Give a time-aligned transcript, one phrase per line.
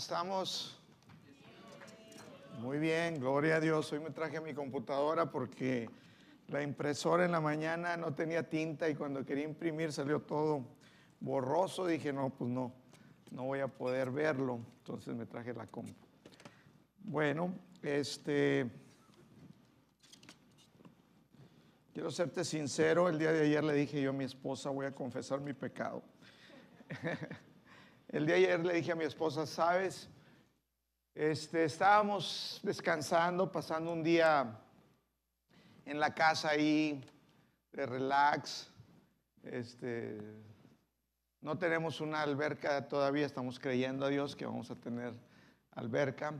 [0.00, 0.78] estamos?
[2.60, 3.92] Muy bien, gloria a Dios.
[3.92, 5.90] Hoy me traje mi computadora porque
[6.48, 10.64] la impresora en la mañana no tenía tinta y cuando quería imprimir salió todo
[11.20, 11.86] borroso.
[11.86, 12.72] Dije, no, pues no,
[13.30, 14.60] no voy a poder verlo.
[14.78, 15.92] Entonces me traje la compu.
[17.04, 18.70] Bueno, este...
[21.92, 24.94] Quiero serte sincero, el día de ayer le dije yo a mi esposa, voy a
[24.94, 26.02] confesar mi pecado.
[28.12, 30.08] El día de ayer le dije a mi esposa, sabes,
[31.14, 34.58] este, estábamos descansando, pasando un día
[35.84, 37.04] en la casa ahí
[37.70, 38.68] de relax.
[39.44, 40.18] Este,
[41.40, 45.14] no tenemos una alberca todavía, estamos creyendo a Dios que vamos a tener
[45.70, 46.34] alberca.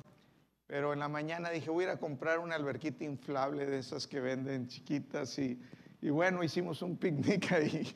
[0.67, 4.09] Pero en la mañana dije, voy a ir a comprar una alberquita inflable de esas
[4.09, 5.63] que venden chiquitas y,
[6.03, 7.95] y bueno, hicimos un picnic ahí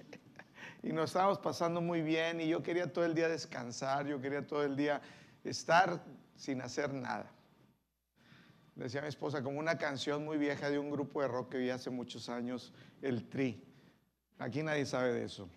[0.84, 4.46] y nos estábamos pasando muy bien y yo quería todo el día descansar, yo quería
[4.46, 5.00] todo el día
[5.42, 6.04] estar
[6.36, 7.30] sin hacer nada.
[8.74, 11.70] Decía mi esposa, como una canción muy vieja de un grupo de rock que vi
[11.70, 13.64] hace muchos años, el Tri.
[14.38, 15.48] Aquí nadie sabe de eso.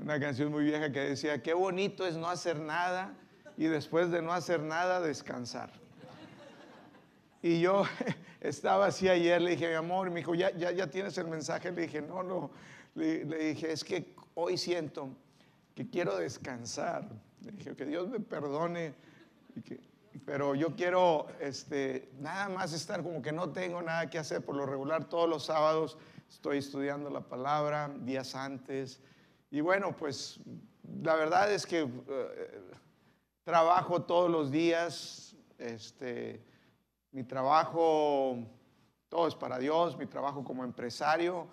[0.00, 3.14] Una canción muy vieja que decía, qué bonito es no hacer nada
[3.56, 5.70] y después de no hacer nada, descansar.
[7.40, 7.84] Y yo
[8.40, 11.70] estaba así ayer, le dije, mi amor, me dijo, ¿ya, ya, ya tienes el mensaje?
[11.70, 12.50] Le dije, no, no,
[12.98, 15.10] le, dije, es que hoy siento
[15.74, 17.08] que quiero descansar.
[17.42, 18.94] Le dije, que Dios me perdone,
[20.24, 24.44] pero yo quiero este, nada más estar como que no tengo nada que hacer.
[24.44, 25.96] Por lo regular, todos los sábados
[26.28, 29.00] estoy estudiando la palabra, días antes.
[29.50, 30.40] Y bueno, pues
[31.02, 32.60] la verdad es que eh,
[33.44, 35.36] trabajo todos los días.
[35.58, 36.44] Este,
[37.12, 38.38] mi trabajo,
[39.08, 41.48] todo es para Dios, mi trabajo como empresario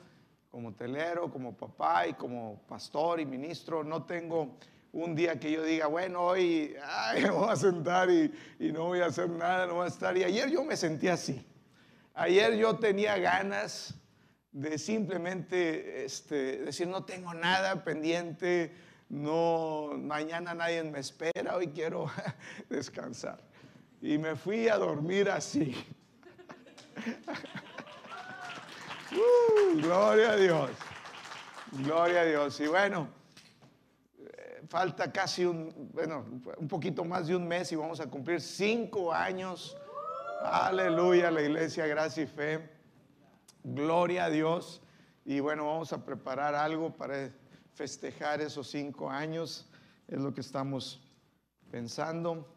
[0.55, 4.55] como telero, como papá y como pastor y ministro, no tengo
[4.93, 6.73] un día que yo diga, bueno, hoy
[7.21, 8.31] me voy a sentar y,
[8.71, 10.15] no voy a hacer nada, no voy a estar.
[10.15, 11.45] Y ayer yo me sentí así.
[12.13, 13.95] Ayer yo tenía ganas
[14.53, 18.73] de simplemente este, decir, no tengo nada pendiente,
[19.09, 22.09] no, mañana nadie me espera, hoy quiero
[22.69, 23.43] descansar.
[24.01, 25.75] Y me fui a dormir así.
[29.75, 30.71] Gloria a Dios.
[31.71, 32.59] Gloria a Dios.
[32.59, 33.07] Y bueno,
[34.19, 36.25] eh, falta casi un, bueno,
[36.57, 39.77] un poquito más de un mes y vamos a cumplir cinco años.
[40.41, 42.69] Aleluya, la iglesia Gracia y Fe.
[43.63, 44.81] Gloria a Dios.
[45.25, 47.31] Y bueno, vamos a preparar algo para
[47.73, 49.69] festejar esos cinco años.
[50.07, 51.01] Es lo que estamos
[51.71, 52.47] pensando.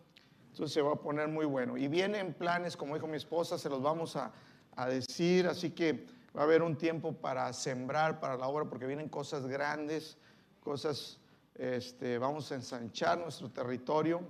[0.51, 1.77] Entonces se va a poner muy bueno.
[1.77, 5.47] Y vienen planes, como dijo mi esposa, se los vamos a decir.
[5.47, 9.47] Así que Va a haber un tiempo para sembrar para la obra porque vienen cosas
[9.47, 10.19] grandes,
[10.61, 11.19] cosas,
[11.55, 14.21] este, vamos a ensanchar nuestro territorio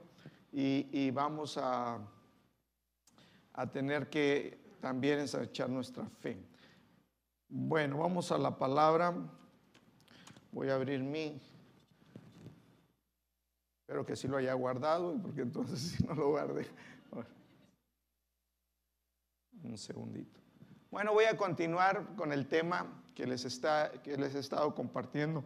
[0.53, 1.98] y, vamos a,
[3.53, 6.38] a tener que también ensanchar nuestra fe.
[7.48, 9.15] Bueno, vamos a la palabra.
[10.53, 11.41] Voy a abrir mi.
[13.80, 16.66] Espero que sí lo haya guardado, porque entonces si no lo guardé.
[19.62, 20.47] Un segundito.
[20.91, 25.44] Bueno, voy a continuar con el tema que les, está, que les he estado compartiendo.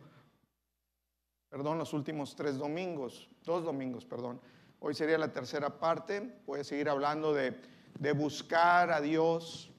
[1.48, 4.40] Perdón, los últimos tres domingos, dos domingos, perdón.
[4.78, 6.40] Hoy sería la tercera parte.
[6.46, 7.60] Voy a seguir hablando de,
[7.98, 9.72] de buscar a Dios.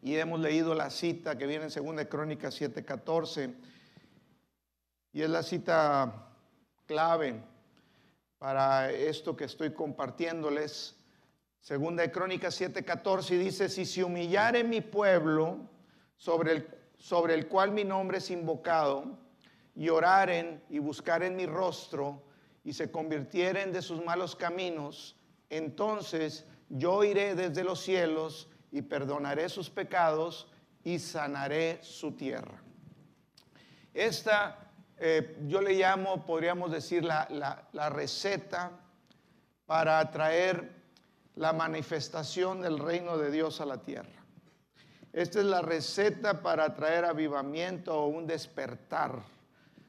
[0.00, 3.54] Y hemos leído la cita que viene en 2 Crónicas 7:14.
[5.12, 6.30] Y es la cita
[6.86, 7.42] clave
[8.38, 10.95] para esto que estoy compartiéndoles
[11.60, 15.58] Segunda de Crónicas 7:14 dice, si se humillare mi pueblo
[16.16, 16.68] sobre el,
[16.98, 19.18] sobre el cual mi nombre es invocado,
[19.74, 22.22] y oraren y buscaren mi rostro,
[22.64, 25.16] y se convirtieren de sus malos caminos,
[25.50, 30.48] entonces yo iré desde los cielos y perdonaré sus pecados
[30.82, 32.60] y sanaré su tierra.
[33.94, 34.66] Esta
[34.98, 38.72] eh, yo le llamo, podríamos decir, la, la receta
[39.66, 40.75] para atraer
[41.36, 44.24] la manifestación del reino de Dios a la tierra.
[45.12, 49.22] Esta es la receta para traer avivamiento o un despertar,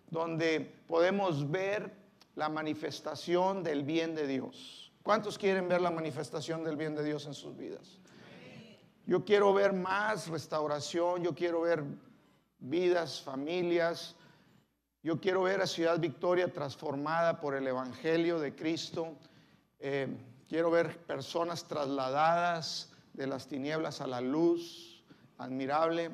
[0.09, 1.91] donde podemos ver
[2.35, 4.94] la manifestación del bien de Dios.
[5.03, 8.00] ¿Cuántos quieren ver la manifestación del bien de Dios en sus vidas?
[9.05, 11.83] Yo quiero ver más restauración, yo quiero ver
[12.59, 14.15] vidas, familias,
[15.01, 19.15] yo quiero ver a Ciudad Victoria transformada por el Evangelio de Cristo.
[19.79, 20.07] Eh,
[20.47, 25.03] Quiero ver personas trasladadas de las tinieblas a la luz,
[25.38, 26.11] admirable.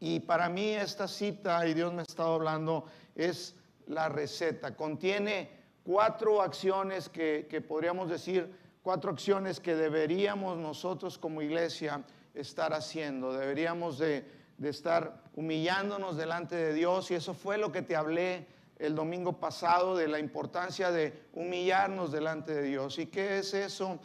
[0.00, 3.54] Y para mí esta cita, y Dios me ha estado hablando, es
[3.86, 4.74] la receta.
[4.74, 5.50] Contiene
[5.82, 8.50] cuatro acciones que, podríamos decir,
[8.82, 12.02] cuatro acciones que deberíamos nosotros como iglesia
[12.32, 13.34] estar haciendo.
[13.34, 14.26] Deberíamos de,
[14.56, 18.46] de estar humillándonos delante de Dios y eso fue lo que te hablé
[18.78, 22.98] el domingo pasado de la importancia de humillarnos delante de Dios.
[22.98, 24.00] ¿Y qué es eso?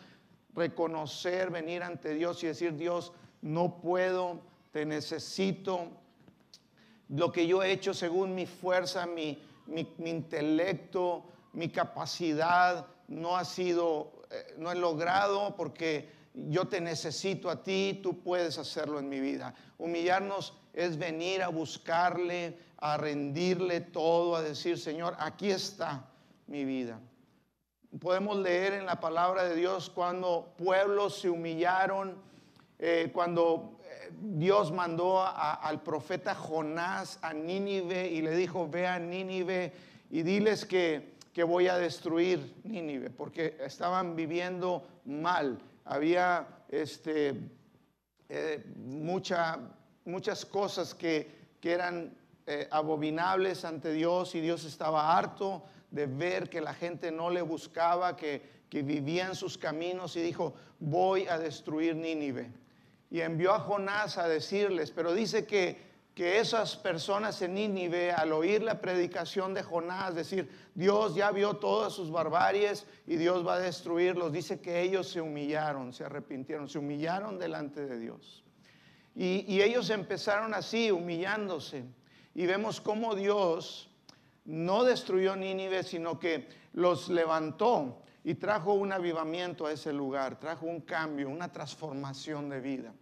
[0.54, 3.12] Reconocer, venir ante Dios y decir, Dios,
[3.42, 5.88] no puedo, te necesito.
[7.10, 14.12] Lo que yo he hecho según mi fuerza, mi, intelecto, mi capacidad, no ha sido,
[14.30, 19.20] eh, no he logrado porque yo te necesito a ti, tú puedes hacerlo en mi
[19.20, 19.56] vida.
[19.80, 26.06] Humillarnos es venir a buscarle, a rendirle todo, a decir, Señor, aquí está
[26.48, 27.00] mi vida.
[28.00, 32.16] Podemos leer en la palabra de Dios cuando pueblos se humillaron,
[32.78, 39.00] eh, cuando eh, Dios mandó al profeta Jonás a Nínive y le dijo, ve a
[39.00, 39.74] Nínive
[40.10, 45.60] y diles que, que voy a destruir Nínive, porque estaban viviendo mal.
[45.84, 47.34] Había este,
[48.30, 49.60] eh, mucha,
[50.06, 52.19] muchas cosas que, que eran
[52.52, 55.62] eh, abominables ante Dios y Dios estaba harto
[55.92, 60.24] de ver que la gente no le buscaba, que, que vivía en sus caminos y
[60.24, 62.52] dijo, voy a destruir Nínive.
[63.12, 65.78] Y envió a Jonás a decirles, pero dice que,
[66.16, 71.58] que esas personas en Nínive, al oír la predicación de Jonás, decir, Dios ya vio
[71.58, 76.68] todas sus barbaries y Dios va a destruirlos, dice que ellos se humillaron, se arrepintieron,
[76.68, 78.44] se humillaron delante de Dios.
[79.16, 81.86] Y, y ellos empezaron así, humillándose.
[82.40, 83.90] Y vemos cómo Dios
[84.46, 90.66] no destruyó Nínive, sino que los levantó y trajo un avivamiento a ese lugar, trajo
[90.66, 92.94] un cambio, una transformación de vida.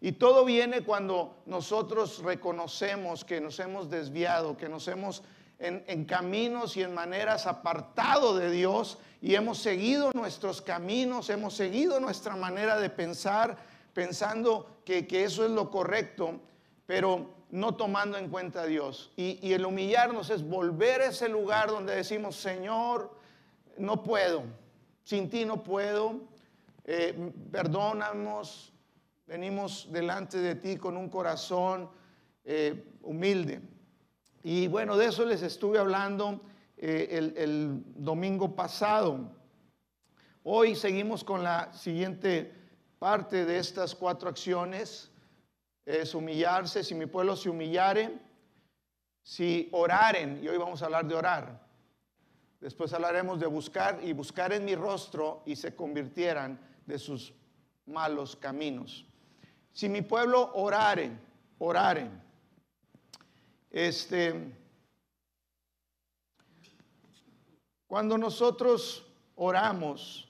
[0.00, 5.24] Y todo viene cuando nosotros reconocemos que nos hemos desviado, que nos hemos
[5.58, 11.98] en, caminos y en maneras apartado de Dios y hemos seguido nuestros caminos, hemos seguido
[11.98, 13.56] nuestra manera de pensar,
[13.92, 16.38] pensando que, que eso es lo correcto,
[16.86, 19.12] pero no tomando en cuenta a Dios.
[19.16, 23.16] Y, el humillarnos es volver a ese lugar donde decimos, Señor,
[23.76, 24.44] no puedo,
[25.04, 26.20] sin ti no puedo,
[26.84, 28.72] eh, perdónanos,
[29.26, 31.90] venimos delante de ti con un corazón
[32.44, 33.60] eh, humilde.
[34.42, 36.40] Y bueno, de eso les estuve hablando
[36.76, 39.32] eh, el, el domingo pasado.
[40.44, 42.54] Hoy seguimos con la siguiente
[42.98, 45.07] parte de estas cuatro acciones
[45.88, 48.18] es humillarse, si mi pueblo se humillare,
[49.22, 51.66] si oraren, y hoy vamos a hablar de orar.
[52.60, 57.32] Después hablaremos de buscar y buscar en mi rostro y se convirtieran de sus
[57.86, 59.06] malos caminos.
[59.72, 61.10] Si mi pueblo orare,
[61.58, 62.10] orare.
[63.70, 64.52] Este
[67.86, 69.06] cuando nosotros
[69.36, 70.28] oramos,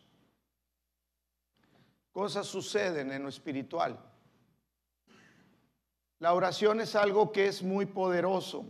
[2.12, 4.07] cosas suceden en lo espiritual.
[6.20, 8.64] La oración es algo que es muy poderoso.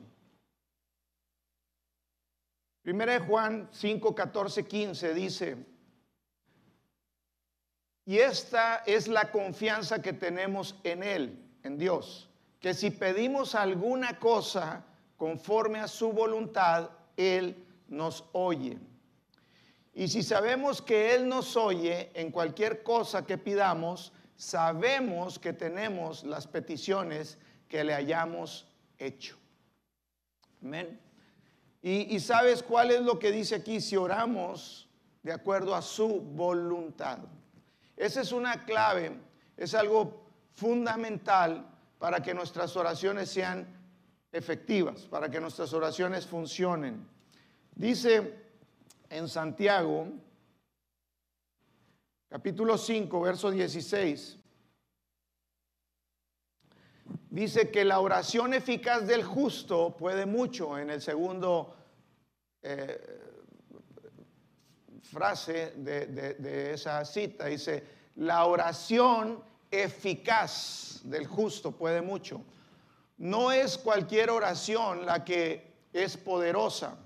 [2.82, 5.56] Primera de Juan 5, 14, 15 dice,
[8.04, 12.30] y esta es la confianza que tenemos en Él, en Dios,
[12.60, 14.84] que si pedimos alguna cosa
[15.18, 18.78] conforme a su voluntad, Él nos oye.
[19.92, 26.24] Y si sabemos que Él nos oye en cualquier cosa que pidamos, sabemos que tenemos
[26.24, 27.36] las peticiones
[27.68, 28.66] que le hayamos
[28.96, 29.36] hecho.
[30.62, 30.98] Amén.
[31.82, 34.88] Y, sabes cuál es lo que dice aquí, si oramos
[35.22, 37.18] de acuerdo a su voluntad.
[37.96, 39.16] Esa es una clave,
[39.56, 41.66] es algo fundamental
[41.98, 43.66] para que nuestras oraciones sean
[44.32, 47.06] efectivas, para que nuestras oraciones funcionen.
[47.74, 48.34] Dice
[49.08, 50.08] en Santiago,
[52.28, 54.38] capítulo 5, verso 16,
[57.30, 60.78] dice que la oración eficaz del justo puede mucho.
[60.78, 61.74] En el segundo
[62.62, 63.20] eh,
[65.02, 67.84] frase de, de esa cita dice,
[68.16, 72.42] la oración eficaz del justo puede mucho.
[73.16, 76.98] No es cualquier oración la que es poderosa.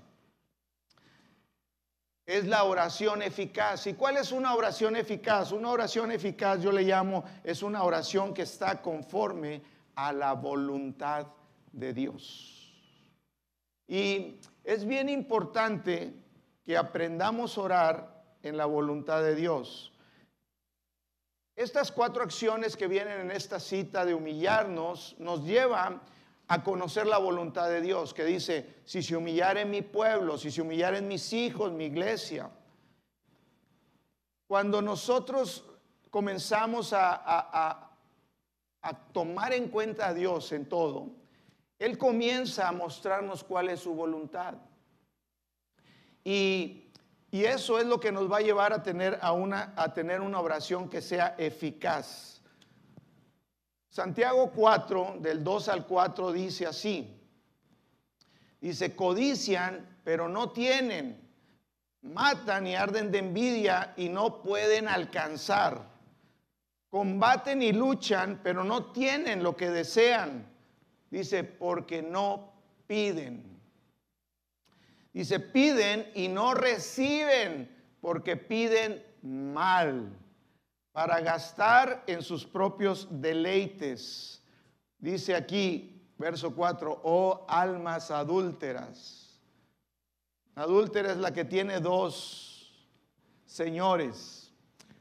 [2.25, 3.87] Es la oración eficaz.
[3.87, 5.51] ¿Y cuál es una oración eficaz?
[5.51, 9.61] Una oración eficaz yo le llamo, es una oración que está conforme
[9.95, 11.27] a la voluntad
[11.71, 12.73] de Dios.
[13.87, 16.13] Y es bien importante
[16.63, 19.91] que aprendamos a orar en la voluntad de Dios.
[21.55, 26.01] Estas cuatro acciones que vienen en esta cita de humillarnos nos llevan
[26.53, 30.51] a conocer la voluntad de Dios, que dice, si se humillara en mi pueblo, si
[30.51, 32.49] se humillara en mis hijos, mi iglesia.
[34.47, 35.65] Cuando nosotros
[36.09, 37.97] comenzamos a, a,
[38.81, 41.09] a tomar en cuenta a Dios en todo,
[41.79, 44.55] Él comienza a mostrarnos cuál es su voluntad.
[46.23, 46.83] Y
[47.33, 50.21] y eso es lo que nos va a llevar a tener, a una, a tener
[50.21, 52.32] una oración que sea eficaz.
[53.93, 57.15] Santiago 4, del 2 al 4, dice así.
[58.59, 61.21] Dice, codician, pero no tienen.
[62.01, 65.91] Matan y arden de envidia y no pueden alcanzar.
[66.89, 70.43] Combaten y luchan, pero no tienen lo que desean.
[71.11, 72.51] Dice, porque no
[72.87, 73.43] piden.
[75.13, 77.69] Dice, piden y no reciben
[78.01, 80.09] porque piden mal
[80.93, 84.41] para gastar en sus propios deleites.
[84.99, 89.41] Dice aquí, verso 4, oh almas adúlteras.
[90.55, 92.87] Adúltera es la que tiene dos
[93.47, 94.51] señores,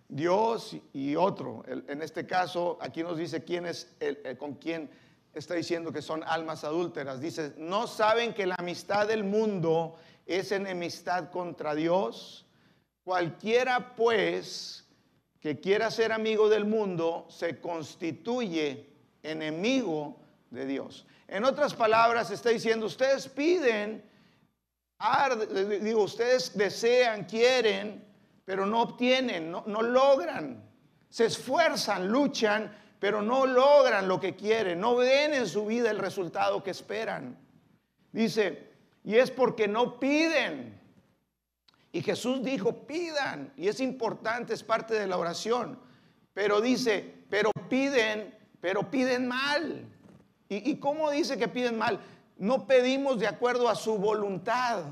[0.08, 1.62] Dios y otro.
[1.66, 4.90] En este caso, aquí nos dice quién es el, con quién
[5.34, 7.20] está diciendo que son almas adúlteras.
[7.20, 12.46] Dice, no saben que la amistad del mundo es enemistad contra Dios.
[13.04, 14.81] Cualquiera pues
[15.42, 18.86] que quiera ser amigo del mundo se constituye
[19.24, 20.20] enemigo
[20.50, 21.04] de Dios.
[21.26, 24.04] En otras palabras, está diciendo, ustedes piden,
[25.80, 28.04] digo, ustedes desean, quieren,
[28.44, 30.62] pero no obtienen, no, no logran.
[31.08, 35.98] Se esfuerzan, luchan, pero no logran lo que quieren, no ven en su vida el
[35.98, 37.36] resultado que esperan.
[38.12, 38.70] Dice,
[39.02, 40.80] y es porque no piden.
[41.92, 43.52] Y Jesús dijo, pidan.
[43.56, 45.78] Y es importante, es parte de la oración.
[46.34, 49.84] Pero dice, pero piden, pero piden mal.
[50.48, 52.00] ¿Y, y cómo dice que piden mal?
[52.38, 54.84] No pedimos de acuerdo a su voluntad.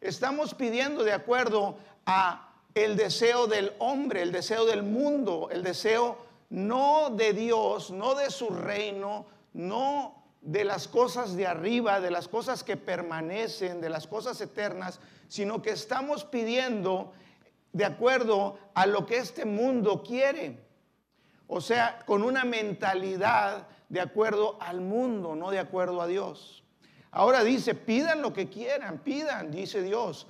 [0.00, 6.18] Estamos pidiendo de acuerdo a el deseo del hombre, el deseo del mundo, el deseo
[6.50, 12.28] no de Dios, no de su reino, no de las cosas de arriba, de las
[12.28, 17.12] cosas que permanecen, de las cosas eternas, sino que estamos pidiendo
[17.72, 20.58] de acuerdo a lo que este mundo quiere.
[21.46, 26.64] O sea, con una mentalidad de acuerdo al mundo, no de acuerdo a Dios.
[27.10, 30.26] Ahora dice, pidan lo que quieran, pidan, dice Dios.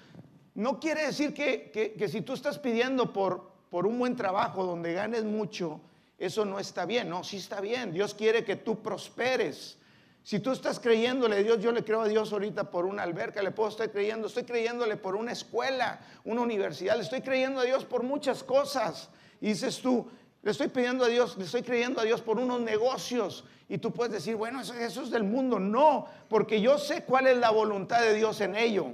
[0.54, 5.24] No quiere decir que, si tú estás pidiendo por, por un buen trabajo donde ganes
[5.24, 5.80] mucho,
[6.18, 7.08] eso no está bien.
[7.08, 7.92] No, sí está bien.
[7.92, 9.78] Dios quiere que tú prosperes.
[10.22, 13.42] Si tú estás creyéndole a Dios, yo le creo a Dios ahorita por una alberca,
[13.42, 17.64] le puedo estar creyendo, estoy creyéndole por una escuela, una universidad, le estoy creyendo a
[17.64, 19.08] Dios por muchas cosas.
[19.40, 20.10] Y dices tú,
[20.42, 23.44] le estoy pidiendo a Dios, le estoy creyendo a Dios por unos negocios.
[23.68, 25.58] Y tú puedes decir, bueno, eso, eso es del mundo.
[25.58, 28.92] No, porque yo sé cuál es la voluntad de Dios en ello.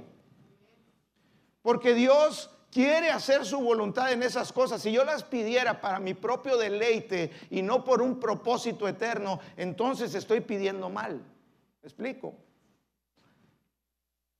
[1.61, 6.13] Porque Dios quiere hacer su voluntad en esas cosas, si yo las pidiera para mi
[6.13, 11.21] propio deleite y no por un propósito eterno, entonces estoy pidiendo mal.
[11.81, 12.35] ¿Me explico?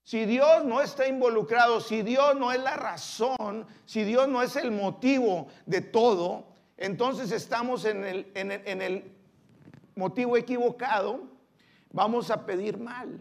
[0.03, 4.55] Si Dios no está involucrado, si Dios no es la razón, si Dios no es
[4.55, 6.45] el motivo de todo,
[6.77, 9.11] entonces estamos en el, en el, en el
[9.95, 11.23] motivo equivocado,
[11.91, 13.19] vamos a pedir mal.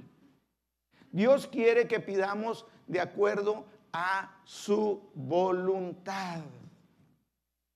[1.11, 3.65] Dios quiere que pidamos de acuerdo
[3.99, 6.43] a su voluntad.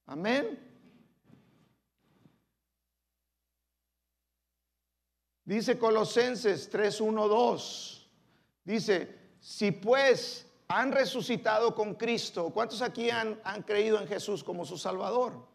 [0.04, 0.58] Amén.
[5.46, 8.10] Dice Colosenses 2
[8.62, 14.66] Dice, si pues han resucitado con Cristo, ¿cuántos aquí han, han creído en Jesús como
[14.66, 15.48] su Salvador?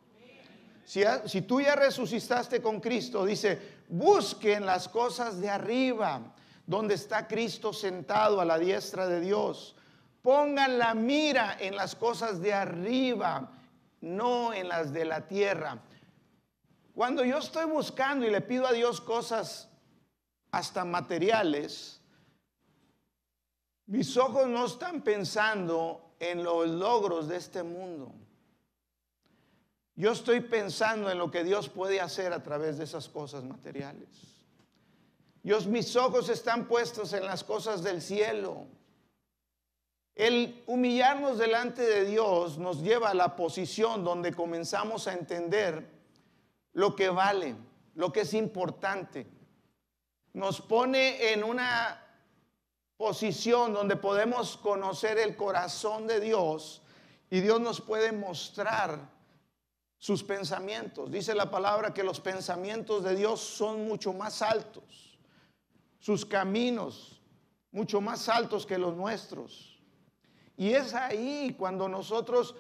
[0.84, 6.34] Si, si, tú ya resucitaste con Cristo, dice, busquen las cosas de arriba,
[6.66, 9.76] donde está Cristo sentado a la diestra de Dios.
[10.26, 13.48] Pongan la mira en las cosas de arriba,
[14.02, 15.78] no en las de la tierra.
[16.96, 19.70] Cuando yo estoy buscando y le pido a Dios cosas
[20.50, 22.02] hasta materiales,
[23.86, 28.12] mis ojos no están pensando en los logros de este mundo.
[29.96, 34.10] Yo estoy pensando en lo que Dios puede hacer a través de esas cosas materiales.
[35.44, 38.66] Dios, mis ojos están puestos en las cosas del cielo.
[40.16, 45.86] El humillarnos delante de Dios nos lleva a la posición donde comenzamos a entender
[46.72, 47.58] lo que vale,
[47.96, 49.28] lo que es importante.
[50.32, 52.02] Nos pone en una
[52.96, 56.82] posición donde podemos conocer el corazón de Dios
[57.30, 59.10] y Dios nos puede mostrar
[59.98, 61.12] sus pensamientos.
[61.12, 65.12] Dice la palabra que los pensamientos de Dios son mucho más altos.
[66.00, 67.20] sus caminos,
[67.72, 69.75] mucho más altos que los nuestros.
[70.58, 72.56] Y es ahí cuando nosotros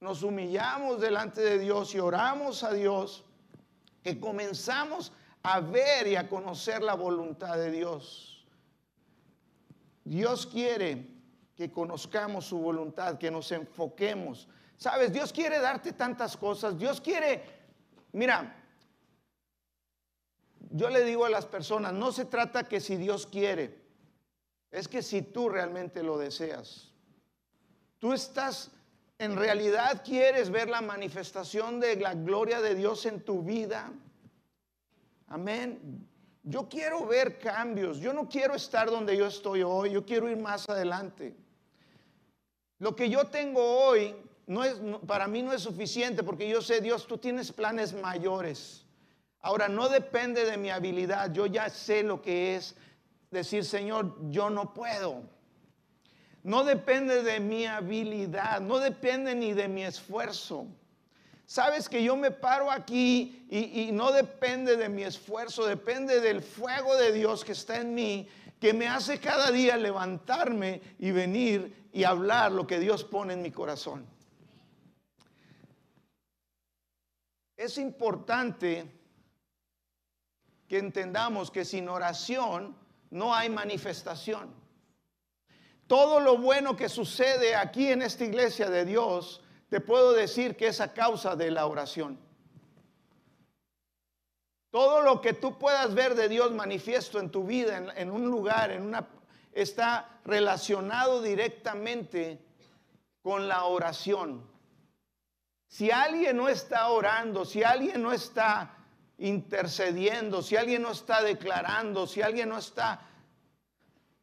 [0.00, 3.24] nos humillamos delante de Dios y oramos a Dios,
[4.02, 8.46] que comenzamos a ver y a conocer la voluntad de Dios.
[10.04, 11.08] Dios quiere
[11.56, 14.48] que conozcamos su voluntad, que nos enfoquemos.
[14.76, 16.78] Sabes, Dios quiere darte tantas cosas.
[16.78, 17.42] Dios quiere,
[18.12, 18.62] mira,
[20.70, 23.82] yo le digo a las personas, no se trata que si Dios quiere,
[24.70, 26.93] es que si tú realmente lo deseas.
[28.04, 28.70] Tú estás,
[29.18, 33.90] en realidad quieres ver la manifestación de la gloria de Dios en tu vida.
[35.28, 36.06] Amén.
[36.42, 37.96] Yo quiero ver cambios.
[38.00, 39.92] Yo no quiero estar donde yo estoy hoy.
[39.92, 41.34] Yo quiero ir más adelante.
[42.78, 44.14] Lo que yo tengo hoy
[44.46, 48.84] no es, para mí no es suficiente porque yo sé, Dios, tú tienes planes mayores.
[49.40, 51.32] Ahora, no depende de mi habilidad.
[51.32, 52.76] Yo ya sé lo que es
[53.30, 55.22] decir, Señor, yo no puedo.
[56.44, 60.66] No depende de mi habilidad, no depende ni de mi esfuerzo.
[61.46, 66.96] Sabes que yo me paro aquí y, no depende de mi esfuerzo, depende del fuego
[66.96, 68.28] de Dios que está en mí,
[68.60, 73.40] que me hace cada día levantarme y venir y hablar lo que Dios pone en
[73.40, 74.06] mi corazón.
[77.56, 78.84] Es importante
[80.68, 82.76] que entendamos que sin oración
[83.10, 84.63] no hay manifestación.
[85.86, 90.68] Todo lo bueno que sucede aquí en esta iglesia de Dios te puedo decir que
[90.68, 92.18] es a causa de la oración.
[94.70, 98.72] Todo lo que tú puedas ver de Dios manifiesto en tu vida, en, un lugar,
[98.72, 99.06] en una,
[99.52, 102.40] está relacionado directamente
[103.22, 104.42] con la oración.
[105.68, 108.76] Si alguien no está orando, si alguien no está
[109.18, 113.00] intercediendo, si alguien no está declarando, si alguien no está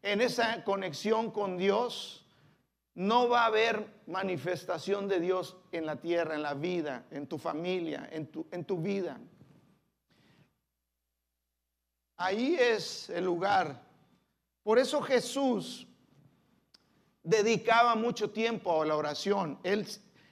[0.02, 2.26] en esa conexión con Dios,
[2.94, 7.38] no va a haber manifestación de Dios en la tierra, en la vida, en tu
[7.38, 9.20] familia, en tu, en tu vida.
[12.18, 13.82] Ahí es el lugar.
[14.64, 15.88] Por eso Jesús
[17.24, 19.58] dedicaba mucho tiempo a la oración.
[19.64, 19.88] Él,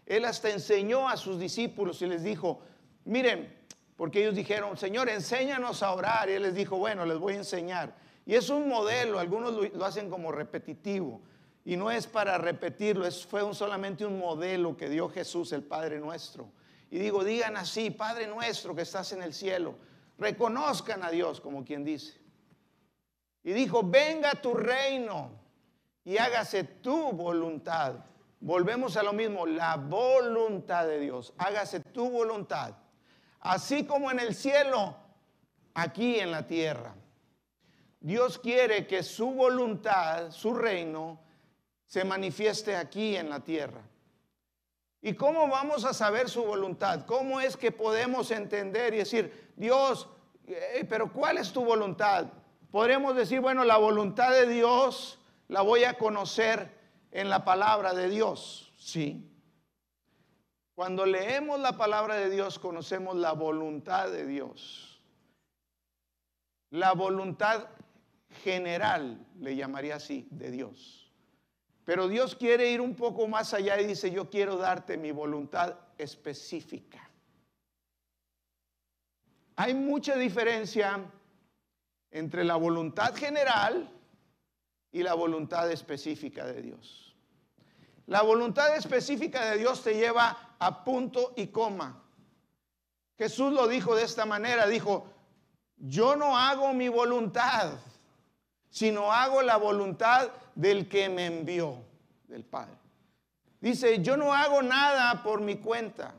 [0.05, 2.61] él hasta enseñó a sus discípulos y les dijo,
[3.05, 3.57] miren,
[3.95, 6.29] porque ellos dijeron, Señor, enséñanos a orar.
[6.29, 7.95] Y Él les dijo, bueno, les voy a enseñar.
[8.29, 11.19] Y es un modelo, algunos lo hacen como repetitivo.
[11.65, 15.63] Y no es para repetirlo, es, fue un, solamente un modelo que dio Jesús, el
[15.63, 16.51] Padre nuestro.
[16.91, 19.73] Y digo, digan así, Padre nuestro que estás en el cielo,
[20.19, 22.21] reconozcan a Dios como quien dice.
[23.43, 25.31] Y dijo, venga tu reino
[26.03, 27.95] y hágase tu voluntad.
[28.41, 32.75] Volvemos a lo mismo, la voluntad de Dios, hágase tu voluntad.
[33.39, 34.95] Así como en el cielo,
[35.73, 36.93] aquí en la tierra.
[37.99, 41.19] Dios quiere que su voluntad, su reino,
[41.85, 43.81] se manifieste aquí en la tierra.
[45.01, 47.05] ¿Y cómo vamos a saber su voluntad?
[47.05, 50.07] ¿Cómo es que podemos entender y decir, Dios,
[50.45, 52.27] eh, pero ¿cuál es tu voluntad?
[52.71, 56.71] Podremos decir, bueno, la voluntad de Dios la voy a conocer
[57.11, 58.73] en la palabra de Dios.
[58.77, 59.25] Sí.
[60.75, 65.01] Cuando leemos la palabra de Dios, conocemos la voluntad de Dios.
[66.69, 67.67] La voluntad
[68.29, 71.11] general, le llamaría así, de Dios.
[71.85, 75.75] Pero Dios quiere ir un poco más allá y dice, yo quiero darte mi voluntad
[75.97, 77.09] específica.
[79.55, 80.99] Hay mucha diferencia
[82.11, 83.91] entre la voluntad general
[84.91, 87.15] y la voluntad específica de Dios.
[88.05, 92.03] La voluntad específica de Dios te lleva a punto y coma.
[93.17, 95.13] Jesús lo dijo de esta manera, dijo,
[95.77, 97.73] yo no hago mi voluntad,
[98.69, 101.77] sino hago la voluntad del que me envió,
[102.27, 102.75] del Padre.
[103.59, 106.13] Dice, yo no hago nada por mi cuenta,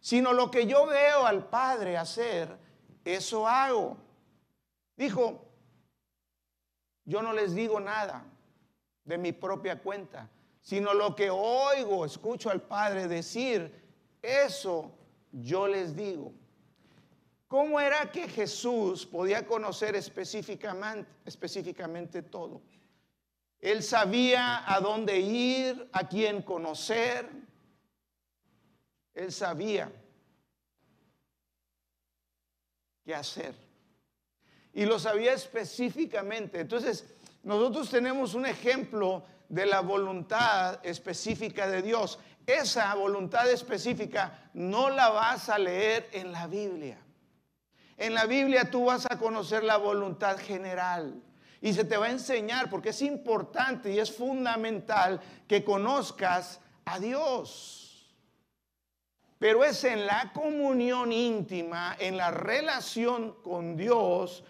[0.00, 2.56] sino lo que yo veo al Padre hacer,
[3.04, 3.96] eso hago.
[4.96, 5.44] Dijo,
[7.04, 8.24] yo no les digo nada
[9.04, 10.28] de mi propia cuenta,
[10.60, 13.82] sino lo que oigo, escucho al Padre decir,
[14.22, 14.92] eso
[15.32, 16.32] yo les digo.
[17.52, 22.62] ¿Cómo era que Jesús podía conocer específicamente, todo?
[23.60, 27.28] Él sabía a dónde ir, a quién conocer.
[29.12, 29.92] Él sabía
[33.04, 33.54] qué hacer.
[34.72, 36.60] Y lo sabía específicamente.
[36.60, 37.04] Entonces,
[37.42, 42.18] nosotros tenemos un ejemplo de la voluntad específica de Dios.
[42.46, 46.98] Esa voluntad específica no la vas a leer en la Biblia.
[47.96, 51.22] En la Biblia tú vas a conocer la voluntad general
[51.60, 56.98] y se te va a enseñar porque es importante y es fundamental que conozcas a
[56.98, 58.12] Dios.
[59.38, 64.44] Pero es en la comunión íntima, en la relación con Dios,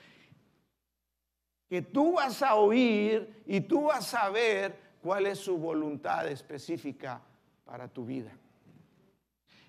[1.69, 7.21] que tú vas a oír y tú vas a ver cuál es su voluntad específica
[7.65, 8.31] para tu vida.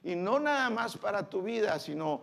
[0.04, 2.22] Y no nada más para tu vida, sino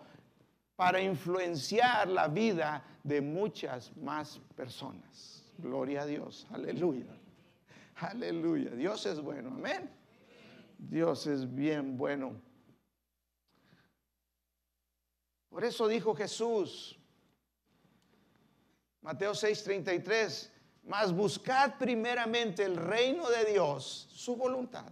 [0.80, 5.44] para influenciar la vida de muchas más personas.
[5.58, 7.04] Gloria a Dios, aleluya.
[7.96, 8.70] Aleluya.
[8.70, 9.90] Dios es bueno, amén.
[10.78, 12.32] Dios es bien bueno.
[15.50, 16.98] Por eso dijo Jesús,
[19.02, 20.50] Mateo 6:33,
[20.84, 24.90] mas buscad primeramente el reino de Dios, su voluntad.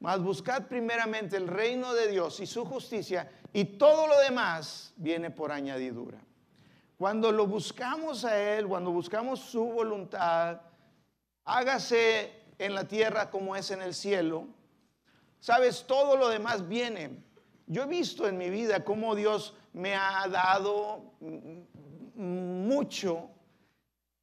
[0.00, 5.30] Mas buscad primeramente el reino de Dios y su justicia y todo lo demás viene
[5.30, 6.18] por añadidura.
[6.96, 10.60] Cuando lo buscamos a Él, cuando buscamos su voluntad,
[11.44, 14.46] hágase en la tierra como es en el cielo.
[15.40, 17.22] Sabes, todo lo demás viene.
[17.66, 21.12] Yo he visto en mi vida cómo Dios me ha dado
[22.14, 23.30] mucho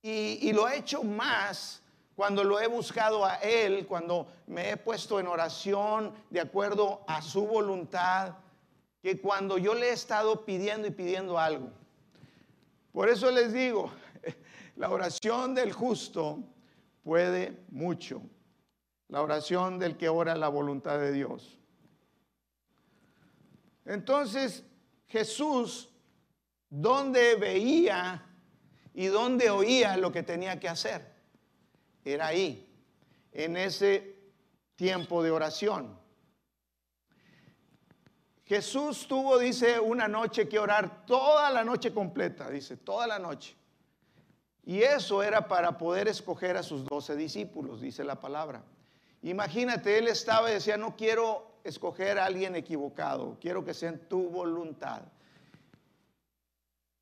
[0.01, 1.81] y, y lo ha hecho más
[2.15, 7.21] cuando lo he buscado a Él, cuando me he puesto en oración de acuerdo a
[7.21, 8.35] su voluntad
[9.01, 11.69] que cuando yo le he estado pidiendo y pidiendo algo.
[12.91, 13.91] Por eso les digo,
[14.77, 16.39] la oración del justo
[17.03, 18.21] puede mucho.
[19.09, 21.59] La oración del que ora la voluntad de Dios.
[23.83, 24.63] Entonces,
[25.07, 25.89] Jesús,
[26.69, 28.25] donde veía
[28.93, 31.14] y donde oía lo que tenía que hacer,
[32.05, 32.71] era ahí,
[33.31, 34.15] en ese
[34.75, 35.99] tiempo de oración.
[38.45, 43.55] Jesús tuvo, dice, una noche que orar toda la noche completa, dice, toda la noche.
[44.63, 48.63] Y eso era para poder escoger a sus doce discípulos, dice la palabra.
[49.23, 54.07] Imagínate, él estaba y decía, no quiero escoger a alguien equivocado, quiero que sea en
[54.07, 55.01] tu voluntad.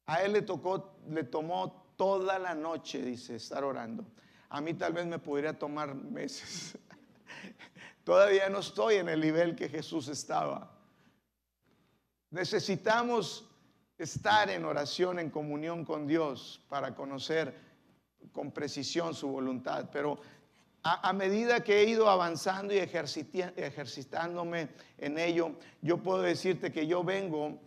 [0.06, 4.06] A él le tocó, le tomó toda la noche, dice, estar orando.
[4.54, 6.78] A mí tal vez me podría tomar meses.
[8.04, 10.72] Todavía no estoy en el nivel que Jesús estaba.
[12.30, 13.50] Necesitamos
[13.98, 17.60] estar en oración, en comunión con Dios para conocer
[18.32, 19.90] con precisión su voluntad.
[19.92, 20.20] Pero
[20.84, 27.04] a, medida que he ido avanzando y ejercitándome en ello, yo puedo decirte que yo
[27.04, 27.60] vengo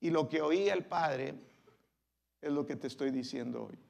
[0.00, 1.34] y lo que oía el Padre
[2.42, 3.81] es lo que te estoy diciendo hoy.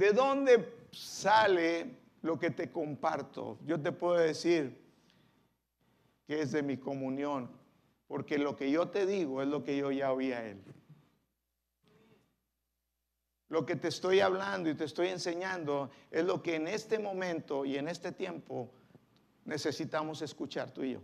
[0.00, 3.58] ¿De dónde sale lo que te comparto?
[3.66, 4.82] Yo te puedo decir,
[6.26, 7.50] que es de mi comunión,
[8.08, 10.64] porque lo que yo te digo es lo que yo ya oí a Él.
[13.50, 17.66] Lo que te estoy hablando y te estoy enseñando es lo que en este momento
[17.66, 18.72] y en este tiempo
[19.44, 21.00] necesitamos escuchar tú y yo.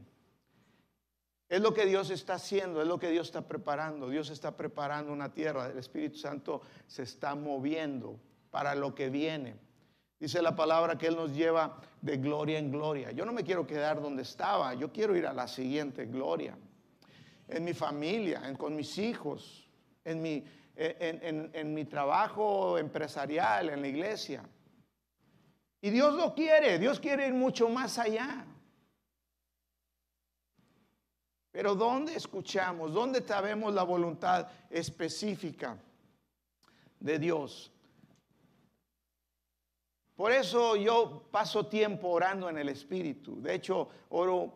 [1.51, 4.09] Es lo que Dios está haciendo, es lo que Dios está preparando.
[4.09, 8.19] Dios está preparando una tierra, el Espíritu Santo se está moviendo
[8.57, 9.55] para lo que viene.
[10.19, 13.11] Dice la palabra que Él nos lleva de gloria en gloria.
[13.11, 16.57] Yo no me quiero quedar donde estaba, yo quiero ir a la siguiente gloria.
[17.49, 19.69] En mi familia, con mis hijos,
[20.03, 20.43] en mi,
[20.75, 24.43] en mi trabajo empresarial, en la iglesia.
[25.83, 28.47] Y Dios lo quiere, Dios quiere ir mucho más allá.
[31.53, 32.95] Pero ¿dónde escuchamos?
[32.95, 35.77] ¿Dónde sabemos la voluntad específica
[36.99, 37.71] de Dios?
[40.17, 43.41] Por eso yo paso tiempo orando en el Espíritu.
[43.43, 44.55] De hecho, oro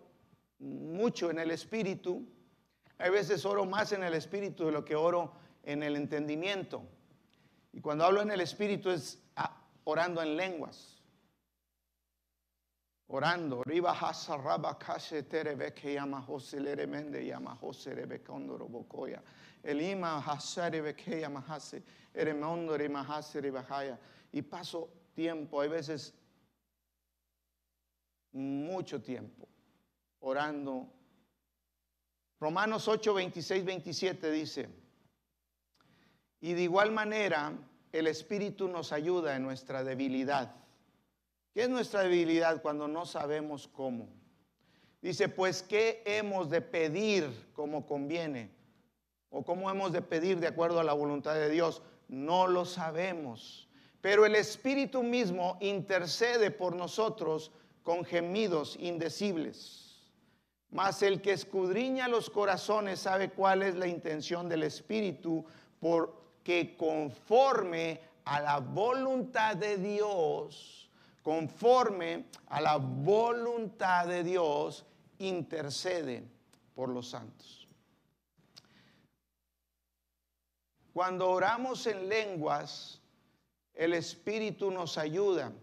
[0.59, 2.27] mucho en el Espíritu.
[2.97, 6.83] Hay veces oro más en el Espíritu de lo que oro en el entendimiento.
[7.73, 11.03] Y cuando hablo en el Espíritu es ah, orando en lenguas.
[13.09, 13.63] Orando.
[24.33, 26.15] Y paso tiempo, hay veces
[28.33, 29.49] mucho tiempo
[30.21, 30.89] orando.
[32.39, 34.69] Romanos 8, 26, 27 dice,
[36.41, 37.53] y de igual manera
[37.93, 40.55] el Espíritu nos ayuda en nuestra debilidad.
[41.53, 44.09] ¿Qué es nuestra debilidad cuando no sabemos cómo?
[45.03, 48.51] Dice, pues, ¿qué hemos de pedir como conviene?
[49.31, 51.83] ¿O cómo hemos de pedir de acuerdo a la voluntad de Dios?
[52.09, 53.69] No lo sabemos.
[54.01, 57.51] Pero el Espíritu mismo intercede por nosotros
[57.83, 59.91] con gemidos indecibles.
[60.71, 65.45] Mas el que escudriña los corazones sabe cuál es la intención del Espíritu,
[65.81, 70.89] porque conforme a la voluntad de Dios,
[71.23, 74.85] conforme a la voluntad de Dios,
[75.19, 76.23] intercede
[76.75, 77.67] por los santos.
[80.93, 83.00] Cuando oramos en lenguas,
[83.81, 85.55] el Espíritu nos ayuda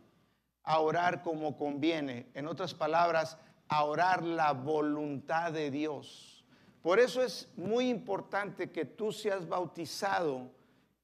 [0.63, 2.31] a orar como conviene.
[2.33, 6.43] En otras palabras, a orar la voluntad de Dios.
[6.81, 10.49] Por eso es muy importante que tú seas bautizado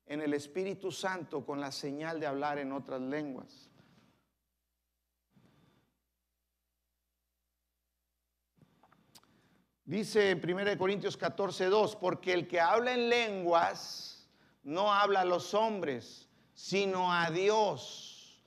[0.08, 3.70] en el Espíritu Santo con la señal de hablar en otras lenguas.
[9.86, 14.28] Dice en 1 Corintios 14, 2, porque el que habla en lenguas
[14.64, 16.23] no habla a los hombres,
[16.54, 18.42] sino a Dios,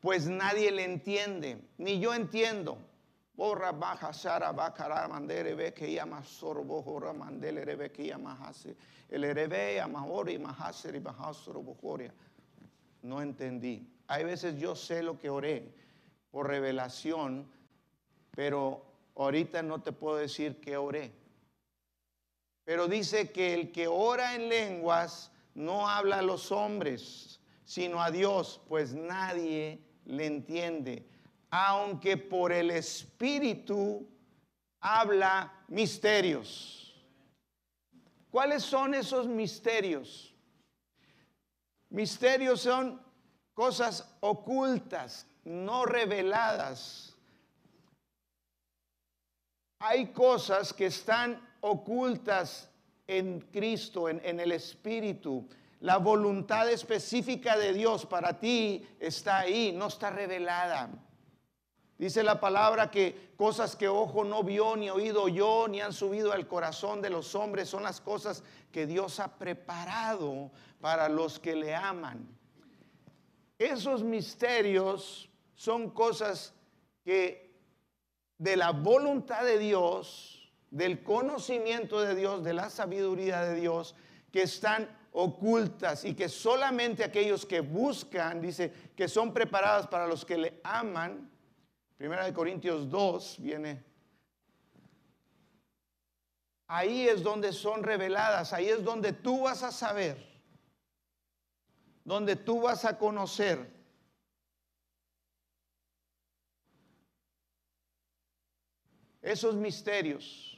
[0.00, 2.78] pues nadie le entiende, ni yo entiendo.
[3.36, 8.74] Borra baja sara bakara mandere ve que llama soro bojora mandele rebe que llama hase.
[9.10, 12.14] El erebe amahori mahaseri bahasoro bojoria.
[13.02, 13.86] No entendí.
[14.08, 15.70] Hay veces yo sé lo que oré
[16.30, 17.46] por revelación,
[18.30, 18.82] pero
[19.16, 21.12] ahorita no te puedo decir que oré.
[22.64, 27.35] Pero dice que el que ora en lenguas no habla a los hombres,
[27.66, 31.06] sino a Dios, pues nadie le entiende
[31.50, 34.06] aunque por el Espíritu
[34.80, 36.94] habla misterios.
[38.30, 40.34] ¿Cuáles son esos misterios?
[41.88, 43.00] Misterios son
[43.54, 47.16] cosas ocultas, no reveladas.
[49.78, 52.68] Hay cosas que están ocultas
[53.06, 55.48] en Cristo, en, en, el Espíritu.
[55.80, 60.90] La voluntad específica de Dios para ti está ahí, no está revelada.
[61.98, 66.32] Dice la palabra que cosas que ojo no vio, ni oído yo, ni han subido
[66.32, 71.56] al corazón de los hombres, son las cosas que Dios ha preparado para los que
[71.56, 72.28] le aman.
[73.58, 76.52] Esos misterios son cosas
[77.02, 77.46] que
[78.36, 83.94] de la voluntad de Dios, del conocimiento de Dios, de la sabiduría de Dios,
[84.30, 84.86] que están
[85.18, 90.60] ocultas y que solamente aquellos que buscan, dice, que son preparadas para los que le
[90.62, 91.30] aman,
[91.96, 93.82] Primera de Corintios 2 viene.
[96.66, 100.18] Ahí es donde son reveladas, ahí es donde tú vas a saber,
[102.04, 103.74] donde tú vas a conocer.
[109.22, 110.55] Esos misterios.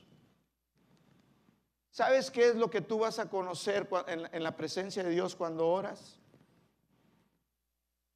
[1.98, 5.66] ¿Sabes qué es lo que tú vas a conocer en la presencia de Dios cuando
[5.68, 6.16] oras?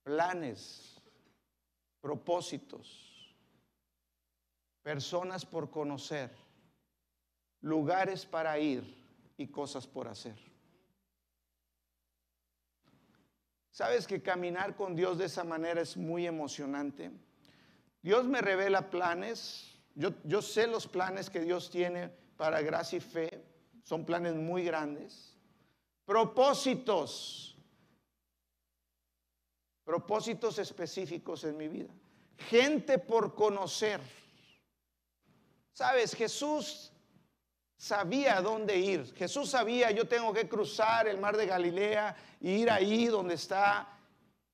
[0.05, 1.01] Planes,
[2.01, 3.11] propósitos
[4.85, 6.31] personas por conocer,
[7.61, 8.85] lugares para ir
[9.37, 10.37] y cosas por hacer.
[13.73, 17.11] ¿Sabes que caminar con Dios de esa manera es muy emocionante?
[18.01, 23.01] Dios me revela planes, yo, yo sé los planes que Dios tiene para gracia y
[23.01, 23.42] fe,
[23.83, 25.37] son planes muy grandes.
[26.05, 27.57] Propósitos,
[29.85, 31.95] propósitos específicos en mi vida.
[32.51, 34.01] Gente por conocer
[35.73, 36.93] Sabes, Jesús
[37.77, 39.15] sabía dónde ir.
[39.15, 43.89] Jesús sabía, yo tengo que cruzar el mar de Galilea e ir ahí donde está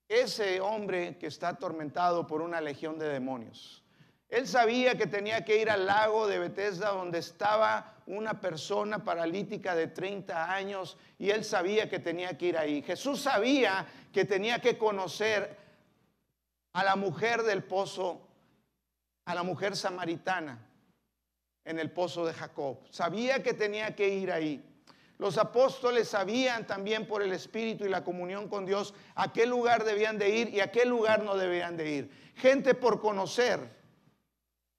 [0.08, 3.82] ese hombre que está atormentado por una legión de demonios.
[4.28, 9.74] Él sabía que tenía que ir al lago de Bethesda donde estaba una persona paralítica
[9.74, 12.82] de 30 años y él sabía que tenía que ir ahí.
[12.82, 15.56] Jesús sabía que tenía que conocer
[16.72, 18.20] a la mujer del pozo,
[19.24, 20.58] a la mujer samaritana
[21.64, 22.78] en el pozo de Jacob.
[22.90, 24.64] Sabía que tenía que ir ahí.
[25.18, 29.84] Los apóstoles sabían también por el Espíritu y la comunión con Dios a qué lugar
[29.84, 32.32] debían de ir y a qué lugar no debían de ir.
[32.36, 33.77] Gente por conocer,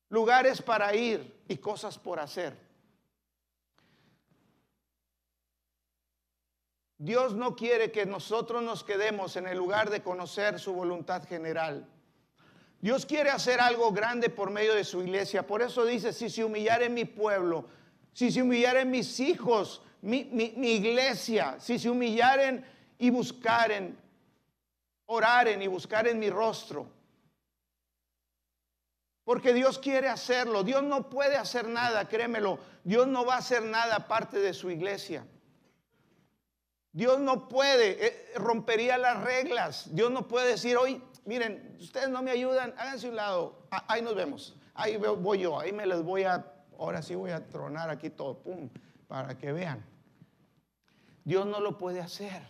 [0.10, 2.58] lugares para ir y cosas por hacer.
[6.98, 11.88] Dios no quiere que nosotros nos quedemos en el lugar de conocer su voluntad general.
[12.82, 15.48] Dios quiere hacer algo grande por medio de su iglesia.
[15.48, 17.66] Por eso dice, si se humillara en mi pueblo,
[18.12, 22.66] si se humillaren mis hijos, mi, mi iglesia, si se humillaren
[22.98, 23.98] y buscaren,
[25.06, 26.99] oraren y buscaren mi rostro.
[29.30, 30.64] Porque Dios quiere hacerlo.
[30.64, 32.58] Dios no puede hacer nada, créemelo.
[32.84, 35.24] Dios no va a hacer nada aparte de su iglesia.
[36.92, 39.94] Dios no puede, eh, rompería las reglas.
[39.94, 44.16] Dios no puede decir, hoy miren, ustedes no me ayudan, háganse un lado, ahí nos
[44.16, 48.10] vemos, ahí voy yo, ahí me les voy a ahora sí voy a tronar aquí
[48.10, 48.68] todo, pum,
[49.08, 49.86] para que vean.
[51.24, 52.42] Dios no lo puede hacer.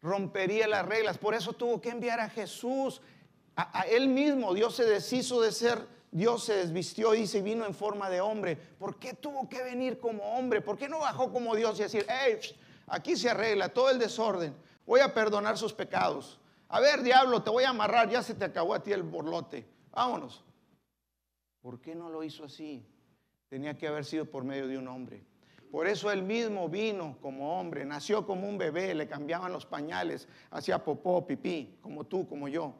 [0.00, 1.18] Rompería las reglas.
[1.18, 3.00] Por eso tuvo que enviar a Jesús.
[3.56, 7.74] A, él mismo, Dios se deshizo de ser, Dios se desvistió y se vino en
[7.74, 8.56] forma de hombre.
[8.56, 10.60] ¿Por qué tuvo que venir como hombre?
[10.60, 12.38] ¿Por qué no bajó como Dios y decir, hey,
[12.86, 14.54] aquí se arregla todo el desorden?
[14.86, 16.40] Voy a perdonar sus pecados.
[16.68, 19.66] A ver, diablo, te voy a amarrar, ya se te acabó a ti el borlote.
[19.92, 20.44] Vámonos.
[21.60, 22.84] ¿Por qué no lo hizo así?
[23.48, 25.24] Tenía que haber sido por medio de un hombre.
[25.70, 30.28] Por eso él mismo vino como hombre, nació como un bebé, le cambiaban los pañales,
[30.50, 32.74] hacía popó, pipí, como tú, como yo.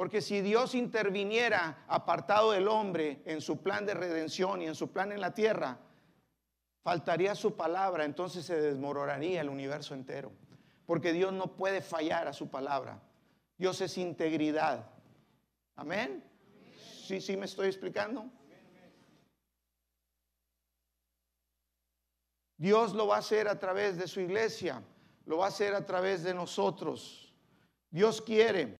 [0.00, 4.90] Porque si Dios interviniera apartado del hombre en su plan de redención y en su
[4.90, 5.78] plan en la tierra,
[6.82, 10.32] faltaría su palabra, entonces se desmoronaría el universo entero.
[10.86, 12.98] Porque Dios no puede fallar a su palabra.
[13.58, 14.90] Dios es integridad.
[15.76, 16.24] Amén.
[17.04, 18.24] Sí, sí me estoy explicando.
[22.56, 24.82] Dios lo va a hacer a través de su iglesia,
[25.26, 27.34] lo va a hacer a través de nosotros.
[27.90, 28.78] Dios quiere.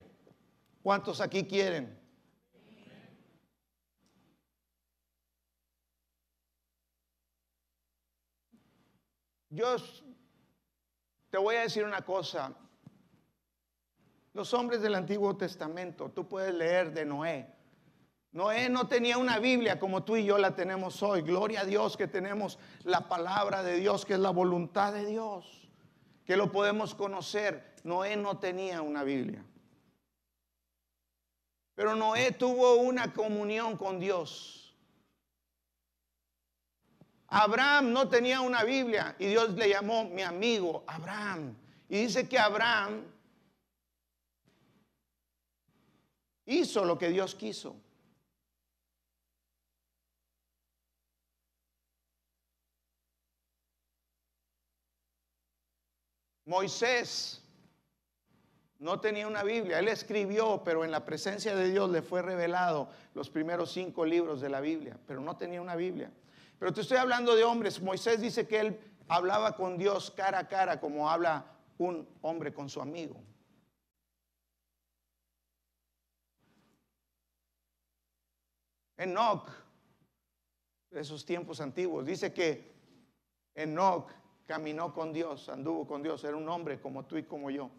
[0.82, 1.98] ¿Cuántos aquí quieren?
[9.50, 9.76] Yo
[11.28, 12.54] te voy a decir una cosa.
[14.32, 17.52] Los hombres del Antiguo Testamento, tú puedes leer de Noé,
[18.32, 21.22] Noé no tenía una Biblia como tú y yo la tenemos hoy.
[21.22, 25.68] Gloria a Dios que tenemos la palabra de Dios, que es la voluntad de Dios,
[26.24, 27.74] que lo podemos conocer.
[27.82, 29.44] Noé no tenía una Biblia.
[31.80, 34.76] Pero Noé tuvo una comunión con Dios.
[37.28, 41.56] Abraham no tenía una Biblia y Dios le llamó mi amigo Abraham.
[41.88, 43.02] Y dice que Abraham
[46.44, 47.74] hizo lo que Dios quiso.
[56.44, 57.39] Moisés
[58.80, 62.88] no tenía una Biblia, él escribió, pero en la presencia de Dios le fue revelado
[63.14, 66.10] los primeros cinco libros de la Biblia, pero no tenía una Biblia.
[66.58, 67.82] Pero te estoy hablando de hombres.
[67.82, 71.44] Moisés dice que él hablaba con Dios cara a cara como habla
[71.76, 73.22] un hombre con su amigo.
[78.96, 79.46] Enoch,
[80.90, 82.72] de esos tiempos antiguos, dice que
[83.54, 84.10] Enoch
[84.46, 87.70] caminó con Dios, anduvo con Dios, era un hombre como tú y como yo.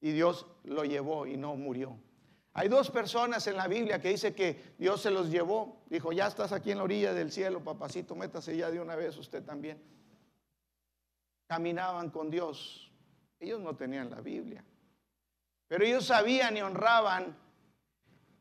[0.00, 1.98] Y Dios lo llevó y no murió.
[2.52, 5.82] Hay dos personas en la Biblia que dice que Dios se los llevó.
[5.88, 9.16] Dijo, ya estás aquí en la orilla del cielo, papacito, métase ya de una vez
[9.16, 9.80] usted también.
[11.46, 12.90] Caminaban con Dios.
[13.38, 14.64] Ellos no tenían la Biblia.
[15.68, 17.36] Pero ellos sabían y honraban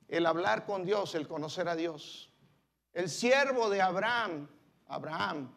[0.08, 2.34] el hablar con Dios, el conocer a Dios.
[2.94, 4.50] El siervo de Abraham,
[4.88, 5.54] Abraham,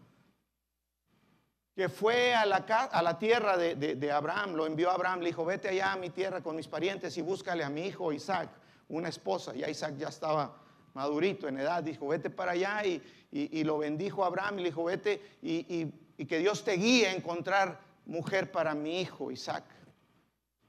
[1.75, 5.93] que fue a la, tierra de, Abraham, lo envió a Abraham, le dijo, vete allá
[5.93, 8.51] a mi tierra con mis parientes y búscale a mi hijo Isaac,
[8.89, 9.55] una esposa.
[9.55, 10.55] Ya Isaac ya estaba
[10.93, 14.85] madurito en edad, dijo, vete para allá y, lo bendijo a Abraham y le dijo,
[14.85, 19.65] vete y, y, que Dios te guíe a encontrar mujer para mi hijo Isaac.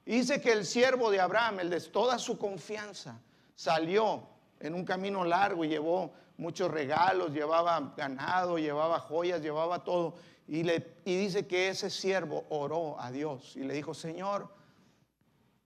[0.06, 3.20] Dice que el siervo de Abraham, el de toda su confianza,
[3.56, 4.28] salió
[4.60, 10.16] en un camino largo y llevó muchos regalos, llevaba ganado, llevaba joyas, llevaba todo.
[10.48, 14.54] Y, le, y dice que ese siervo oró a Dios y le dijo, Señor,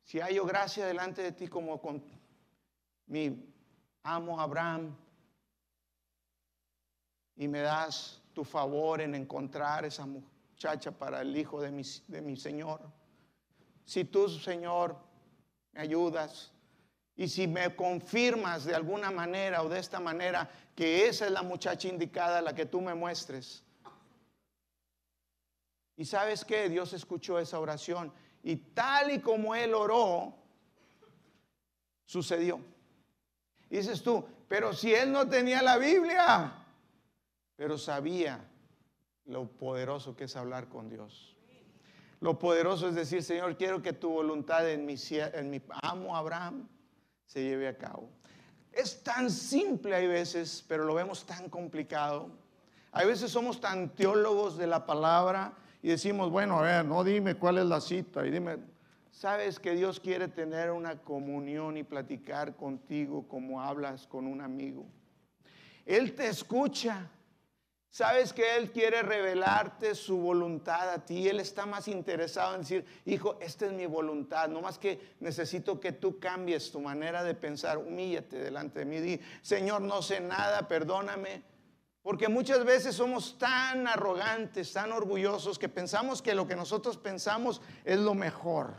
[0.04, 2.04] si hallo gracia delante de ti como con
[3.08, 3.54] mi
[4.04, 4.96] amo Abraham,
[7.36, 12.22] y me das tu favor en encontrar esa muchacha para el hijo de mi, de
[12.22, 12.82] mi Señor.
[13.86, 14.98] Si tú, Señor,
[15.72, 16.52] me ayudas,
[17.18, 21.42] y si me confirmas de alguna manera o de esta manera que esa es la
[21.42, 23.64] muchacha indicada, la que tú me muestres.
[25.98, 30.34] Y sabes que Dios escuchó esa oración y tal y como él oró,
[32.06, 32.62] sucedió.
[33.68, 36.66] dices tú, pero si él no tenía la Biblia,
[37.56, 38.48] pero sabía
[39.26, 41.36] lo poderoso que es hablar con Dios.
[42.20, 46.68] Lo poderoso es decir, Señor, quiero que tu voluntad en mi, en mi amo Abraham
[47.26, 48.10] se lleve a cabo.
[48.72, 52.30] Es tan simple hay veces, pero lo vemos tan complicado.
[52.92, 55.54] Hay veces somos tan teólogos de la palabra
[55.88, 58.58] y decimos, bueno, a ver, no dime cuál es la cita y dime,
[59.10, 64.86] sabes que Dios quiere tener una comunión y platicar contigo como hablas con un amigo.
[65.86, 67.10] Él te escucha
[67.90, 71.28] Sabes que Él quiere revelarte su voluntad a ti.
[71.28, 74.50] Él está más interesado en decir, hijo, esta es mi voluntad.
[74.50, 77.80] No más que necesito que tú cambies tu manera de pensar.
[77.80, 79.00] Humíllate delante de mí.
[79.00, 81.42] Di, Señor, no sé nada, perdóname.
[82.08, 87.62] Porque muchas veces somos tan arrogantes, tan orgullosos, que pensamos que lo que nosotros pensamos
[87.84, 88.76] es lo mejor.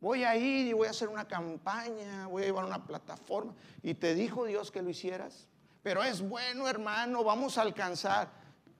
[0.00, 3.52] Voy a ir y voy a hacer una campaña, voy a llevar una plataforma.
[3.82, 5.48] ¿Y te dijo Dios que lo hicieras?
[5.82, 8.30] pero es bueno, hermano, vamos a alcanzar.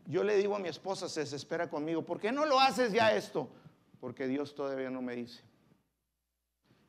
[0.06, 3.14] Yo le digo a mi esposa, se desespera conmigo, ¿por qué no lo haces ya
[3.14, 3.46] esto?
[4.00, 5.42] Porque Dios todavía no me dice.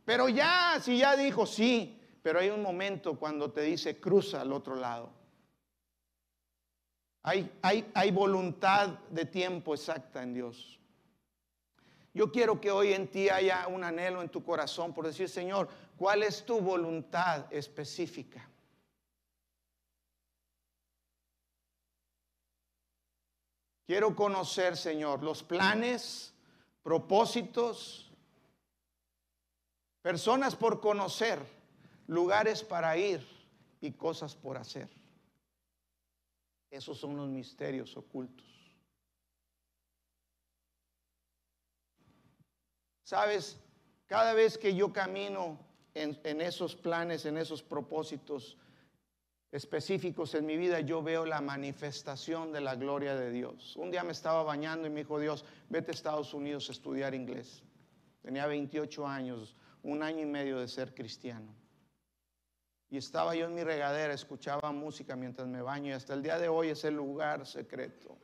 [0.05, 4.53] Pero ya, si ya dijo, sí, pero hay un momento cuando te dice, cruza al
[4.53, 5.24] otro lado.
[7.27, 10.79] Hay, hay, hay voluntad de tiempo exacta en Dios.
[12.13, 15.67] Yo quiero que hoy en ti haya un anhelo en tu corazón por decir, Señor,
[15.97, 18.47] ¿cuál es tu voluntad específica?
[23.87, 26.31] Quiero conocer, Señor, los planes,
[26.83, 28.11] propósitos,
[30.03, 31.39] personas por conocer,
[32.05, 33.27] lugares para ir
[33.81, 35.04] y cosas por hacer.
[36.75, 38.45] Esos son los misterios ocultos.
[43.01, 43.57] Sabes,
[44.07, 45.57] cada vez que yo camino
[45.93, 48.57] en, esos planes, en esos propósitos,
[49.53, 53.77] específicos en mi vida, yo veo la manifestación de la gloria de Dios.
[53.77, 57.15] Un día me estaba bañando y me dijo Dios, vete a Estados Unidos a estudiar
[57.15, 57.63] inglés.
[58.21, 61.55] Tenía 28 años, un año y medio de ser cristiano.
[62.95, 66.39] Y estaba yo en mi regadera, escuchaba música mientras me baño y hasta el día
[66.39, 68.17] de hoy es el lugar secreto.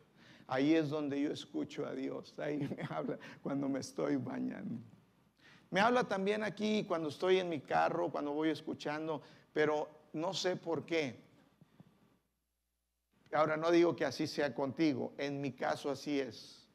[0.48, 2.34] Ahí es donde yo escucho a Dios.
[2.40, 4.82] Ahí me habla cuando me estoy bañando.
[5.72, 10.56] Me habla también aquí cuando estoy en mi carro, cuando voy escuchando, pero no sé
[10.56, 11.20] por qué.
[13.34, 16.66] Ahora no digo que así sea contigo, en mi caso así es.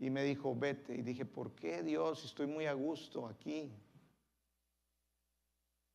[0.00, 0.96] Y me dijo, vete.
[0.96, 2.24] Y dije, ¿por qué Dios?
[2.24, 3.70] Estoy muy a gusto aquí.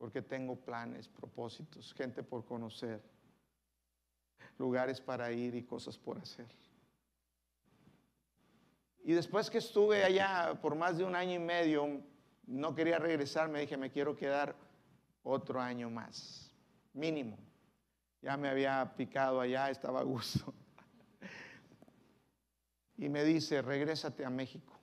[0.00, 3.02] Porque tengo planes, propósitos, gente por conocer,
[4.56, 6.48] lugares para ir y cosas por hacer.
[9.04, 12.00] Y después que estuve allá por más de un año y medio,
[12.46, 14.56] no quería regresar, me dije, me quiero quedar
[15.22, 16.50] otro año más,
[16.94, 17.36] mínimo.
[18.22, 20.54] Ya me había picado allá, estaba a gusto.
[22.96, 24.79] Y me dice, regrésate a México.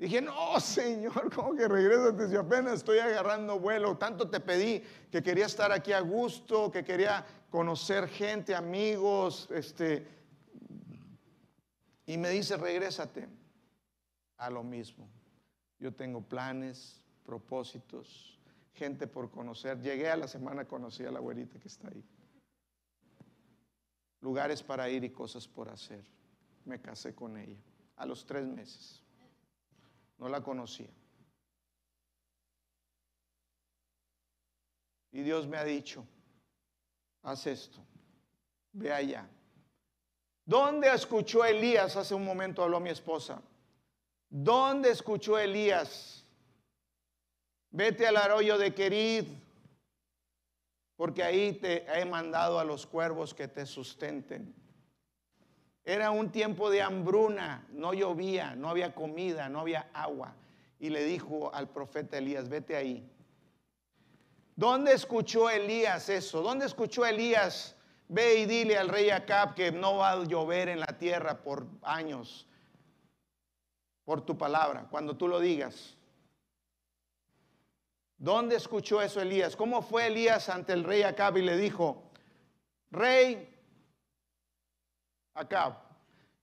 [0.00, 3.98] Dije, no, Señor, ¿cómo que regrésate si apenas estoy agarrando vuelo?
[3.98, 4.82] Tanto te pedí
[5.12, 10.08] que quería estar aquí a gusto, que quería conocer gente, amigos, este.
[12.06, 13.28] Y me dice, regrésate
[14.38, 15.06] a lo mismo.
[15.78, 18.38] Yo tengo planes, propósitos,
[18.72, 19.82] gente por conocer.
[19.82, 22.02] Llegué a la semana, conocí a la abuelita que está ahí.
[24.22, 26.02] Lugares para ir y cosas por hacer.
[26.64, 27.58] Me casé con ella
[27.96, 29.02] a los tres meses.
[30.20, 30.90] No la conocía.
[35.10, 36.06] Y Dios me ha dicho,
[37.22, 37.80] haz esto,
[38.72, 39.28] ve allá.
[40.44, 41.96] ¿Dónde escuchó Elías?
[41.96, 43.42] Hace un momento habló mi esposa.
[44.28, 46.20] ¿Dónde escuchó Elías
[47.72, 49.26] Vete al arroyo de Querid,
[50.96, 54.52] porque ahí te he mandado a los cuervos que te sustenten.
[55.84, 60.34] Era un tiempo de hambruna, no llovía, no había comida, no había agua.
[60.78, 63.08] Y le dijo al profeta Elías, vete ahí.
[64.56, 66.42] ¿Dónde escuchó Elías eso?
[66.42, 67.76] ¿Dónde escuchó Elías?
[68.08, 71.66] Ve y dile al rey Acab que no va a llover en la tierra por
[71.82, 72.46] años,
[74.04, 75.96] por tu palabra, cuando tú lo digas.
[78.18, 79.56] ¿Dónde escuchó eso Elías?
[79.56, 82.02] ¿Cómo fue Elías ante el rey Acab y le dijo,
[82.90, 83.48] rey
[85.34, 85.76] Acab,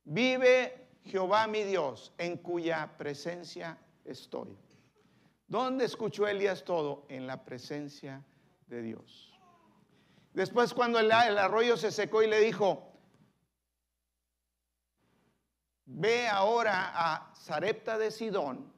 [0.03, 4.57] vive Jehová mi Dios, en cuya presencia estoy?
[5.47, 7.05] ¿Dónde escuchó Elías todo?
[7.09, 8.23] En la presencia
[8.67, 9.33] de Dios.
[10.33, 12.91] Después cuando el, el arroyo se secó y le dijo,
[15.85, 18.71] ve ahora a Sarepta de Sidón,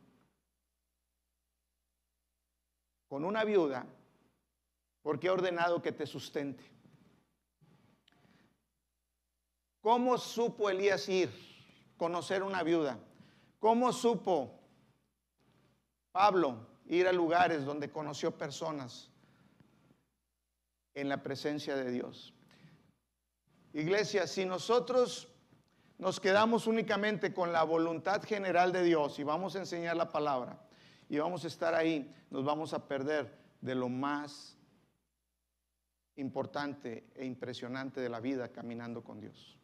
[3.08, 3.86] con una viuda
[5.02, 6.64] porque he ordenado que te sustente.
[9.82, 11.30] ¿Cómo supo Elías ir,
[11.98, 13.00] conocer una viuda?
[13.60, 14.60] ¿Cómo supo
[16.12, 19.10] Pablo ir a lugares donde conoció personas
[20.94, 22.34] en la presencia de Dios?
[23.74, 25.28] Iglesia, si nosotros
[25.98, 30.60] nos quedamos únicamente con la voluntad general de Dios y vamos a enseñar la palabra,
[31.10, 34.56] y vamos a estar ahí, nos vamos a perder de lo más
[36.16, 39.59] importante e impresionante de la vida caminando con Dios.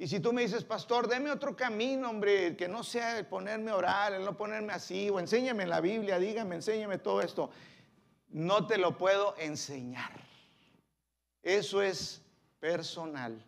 [0.00, 3.70] Y si tú me dices, pastor, deme otro camino, hombre, que no sea el ponerme
[3.70, 7.50] a orar, el no ponerme así, o enséñame la Biblia, dígame, enséñame todo esto.
[8.30, 10.18] No te lo puedo enseñar.
[11.42, 12.22] Eso es
[12.60, 13.44] personal.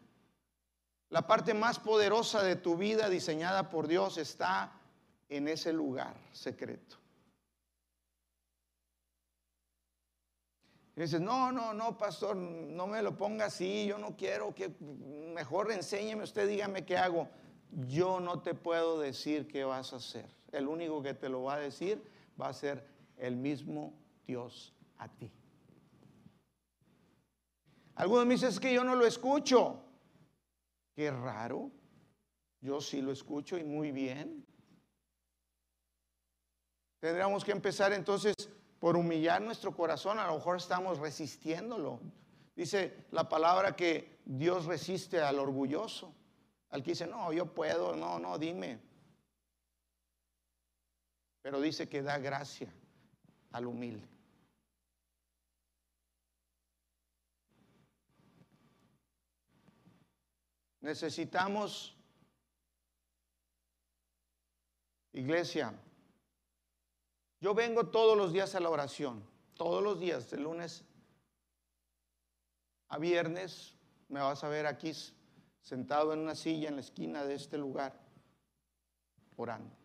[1.08, 4.74] La parte más poderosa de tu vida diseñada por Dios está
[5.30, 6.98] en ese lugar secreto.
[10.94, 14.68] Y dices, no, no, no, pastor, no me lo ponga así, yo no quiero que,
[15.34, 17.28] mejor enséñeme usted, dígame qué hago.
[17.88, 20.28] Yo no te puedo decir qué vas a hacer.
[20.52, 22.02] El único que te lo va a decir
[22.38, 22.86] va a ser
[23.16, 23.94] el mismo
[24.26, 25.32] Dios a ti.
[27.94, 29.82] Algunos me dicen, es que yo no lo escucho.
[30.94, 31.70] Qué raro.
[32.60, 34.44] Yo sí lo escucho y muy bien.
[37.00, 38.34] Tendríamos que empezar entonces
[38.82, 42.00] por humillar nuestro corazón, a lo mejor estamos resistiéndolo.
[42.56, 46.12] Dice la palabra que Dios resiste al orgulloso,
[46.70, 48.80] al que dice, no, yo puedo, no, no, dime.
[51.42, 52.74] Pero dice que da gracia
[53.52, 54.08] al humilde.
[60.80, 61.96] Necesitamos,
[65.12, 65.72] iglesia,
[67.42, 70.84] yo vengo todos los días a la oración, todos los días, de lunes
[72.86, 73.74] a viernes,
[74.08, 74.92] me vas a ver aquí
[75.60, 77.98] sentado en una silla en la esquina de este lugar,
[79.34, 79.76] orando.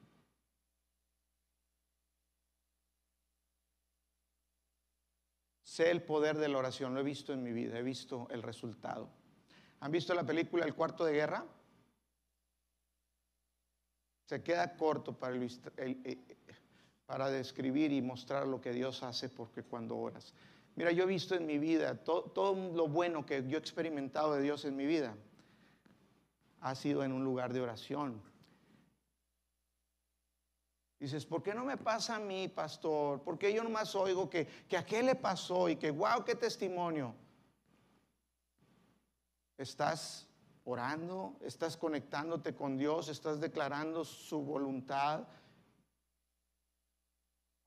[5.63, 8.43] Sé el poder de la oración, lo he visto en mi vida, he visto el
[8.43, 9.09] resultado.
[9.79, 11.43] ¿Han visto la película El cuarto de guerra?
[14.25, 15.41] Se queda corto para el,
[15.77, 16.37] el,
[17.07, 20.33] para describir y mostrar lo que Dios hace porque cuando oras.
[20.75, 24.43] Mira, yo he visto en mi vida todo, lo bueno que yo he experimentado de
[24.43, 25.15] Dios en mi vida
[26.61, 28.21] ha sido en un lugar de oración.
[30.99, 33.21] Dices, ¿por qué no me pasa a mí, pastor?
[33.21, 36.35] ¿Por qué yo nomás oigo que, que a qué le pasó y que, wow, qué
[36.35, 37.13] testimonio?
[39.57, 40.27] Estás
[40.65, 45.25] orando, estás conectándote con Dios, estás declarando su voluntad,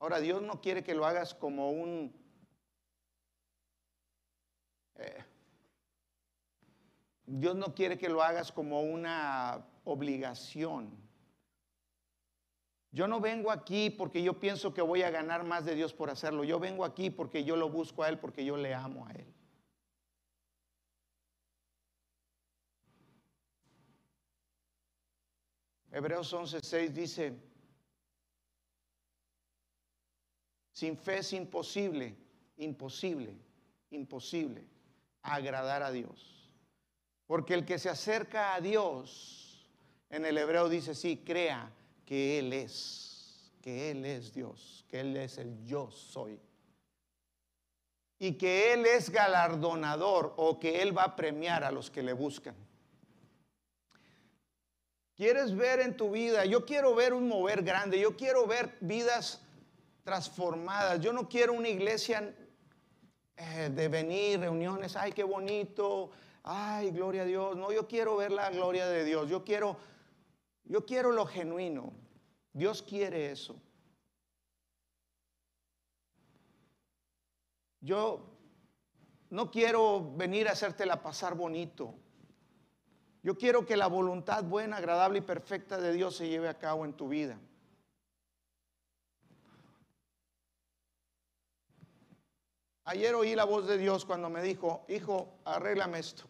[0.01, 2.11] Ahora, Dios no quiere que lo hagas como un...
[4.95, 5.23] Eh,
[7.27, 10.89] Dios no quiere que lo hagas como una obligación.
[12.89, 16.09] Yo no vengo aquí porque yo pienso que voy a ganar más de Dios por
[16.09, 16.43] hacerlo.
[16.43, 19.31] Yo vengo aquí porque yo lo busco a Él, porque yo le amo a Él.
[25.91, 27.50] Hebreos 11:6 dice,
[30.71, 32.15] Sin fe es imposible,
[32.57, 33.35] imposible,
[33.89, 34.63] imposible
[35.21, 36.49] agradar a Dios.
[37.27, 39.65] Porque el que se acerca a Dios,
[40.09, 41.71] en el hebreo dice, sí, crea
[42.05, 46.39] que Él es, que Él es Dios, que Él es el yo soy.
[48.19, 52.13] Y que Él es galardonador o que Él va a premiar a los que le
[52.13, 52.55] buscan.
[55.15, 56.45] ¿Quieres ver en tu vida?
[56.45, 59.41] Yo quiero ver un mover grande, yo quiero ver vidas
[60.03, 60.99] transformadas.
[60.99, 62.35] Yo no quiero una iglesia
[63.35, 66.11] eh, de venir, reuniones, ay, qué bonito,
[66.43, 67.55] ay, gloria a Dios.
[67.57, 69.29] No, yo quiero ver la gloria de Dios.
[69.29, 69.77] Yo quiero,
[70.65, 71.93] yo quiero lo genuino.
[72.53, 73.61] Dios quiere eso.
[77.79, 78.27] Yo
[79.29, 81.95] no quiero venir a hacértela pasar bonito.
[83.23, 86.85] Yo quiero que la voluntad buena, agradable y perfecta de Dios se lleve a cabo
[86.85, 87.39] en tu vida.
[92.91, 96.25] Ayer oí la voz de Dios cuando me dijo, hijo, arréglame esto.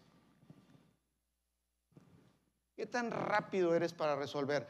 [2.76, 4.68] ¿Qué tan rápido eres para resolver?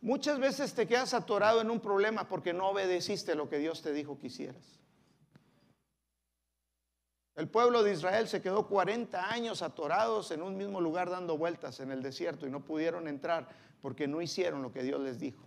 [0.00, 3.92] Muchas veces te quedas atorado en un problema porque no obedeciste lo que Dios te
[3.92, 4.78] dijo que hicieras.
[7.34, 11.80] El pueblo de Israel se quedó 40 años atorados en un mismo lugar dando vueltas
[11.80, 13.48] en el desierto y no pudieron entrar
[13.82, 15.42] porque no hicieron lo que Dios les dijo.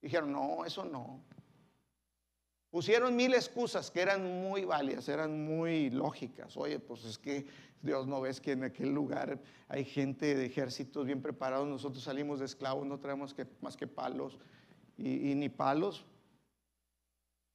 [0.00, 1.22] Dijeron, no, eso no.
[2.72, 6.56] Pusieron mil excusas que eran muy válidas, eran muy lógicas.
[6.56, 7.44] Oye, pues es que
[7.82, 11.68] Dios no ves que en aquel lugar hay gente de ejércitos bien preparados.
[11.68, 14.38] Nosotros salimos de esclavos, no traemos más que palos
[14.96, 16.06] y, ni palos.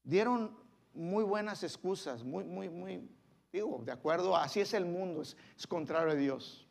[0.04, 0.56] Dieron
[0.94, 3.10] muy buenas excusas, muy, muy, muy,
[3.52, 5.36] digo, de acuerdo, así es el mundo, es,
[5.68, 6.68] contrario a Dios.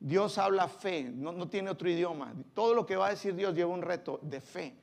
[0.00, 2.34] Dios habla fe, no tiene otro idioma.
[2.52, 4.81] Todo lo que va a decir Dios lleva un reto de fe.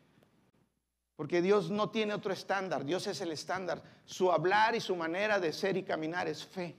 [1.19, 3.83] Porque Dios no tiene otro estándar, Dios es el estándar.
[4.05, 6.77] Su hablar y su manera de ser y caminar es fe.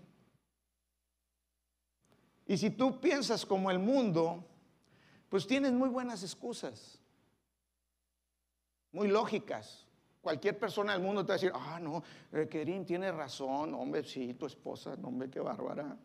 [2.47, 4.43] Y si tú piensas como el mundo,
[5.29, 6.99] pues tienes muy buenas excusas,
[8.93, 9.87] muy lógicas.
[10.23, 14.05] Cualquier persona del mundo te va a decir, ah, no, eh, Kerim tiene razón, hombre,
[14.05, 15.99] sí, tu esposa, hombre, qué bárbara.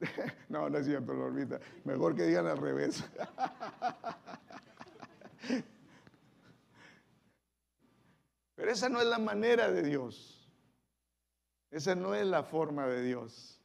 [0.48, 1.60] no, no es cierto, Lormita.
[1.84, 3.04] Mejor que digan al revés.
[8.60, 10.46] Pero esa no es la manera de Dios.
[11.70, 13.58] Esa no es la forma de Dios.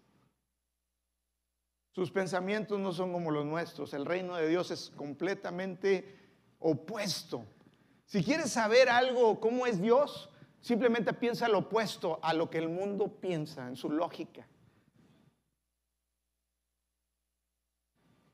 [1.91, 3.93] Sus pensamientos no son como los nuestros.
[3.93, 6.18] El reino de Dios es completamente
[6.60, 7.46] opuesto.
[8.06, 10.30] Si quieres saber algo, cómo es Dios,
[10.62, 14.48] simplemente piensa lo opuesto a lo que el mundo piensa en su lógica.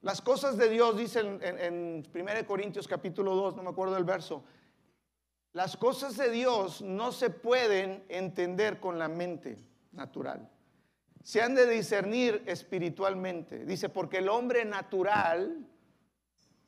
[0.01, 4.43] Las cosas de Dios, dice en, 1 Corintios capítulo 2, no me acuerdo del verso,
[5.54, 9.58] las cosas de Dios no se pueden entender con la mente
[9.91, 10.49] natural.
[11.24, 13.66] Se han de discernir espiritualmente.
[13.66, 15.68] Dice, porque el hombre natural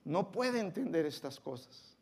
[0.03, 1.97] no puede entender estas cosas.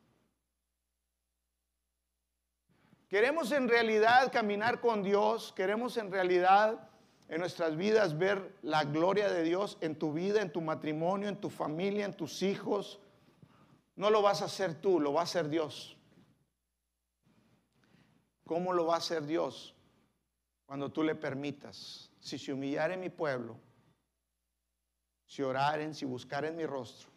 [3.08, 6.90] Queremos en realidad caminar con Dios, queremos en realidad
[7.28, 11.40] en nuestras vidas ver la gloria de Dios en tu vida, en tu matrimonio, en
[11.40, 13.00] tu familia, en tus hijos.
[13.96, 15.98] No lo vas a hacer tú, lo va a hacer Dios.
[18.52, 19.74] ¿Cómo lo va a hacer Dios?
[20.66, 22.12] Cuando tú le permitas.
[22.20, 23.58] Si se humillare mi pueblo,
[25.26, 27.10] si oraren, si buscaren mi rostro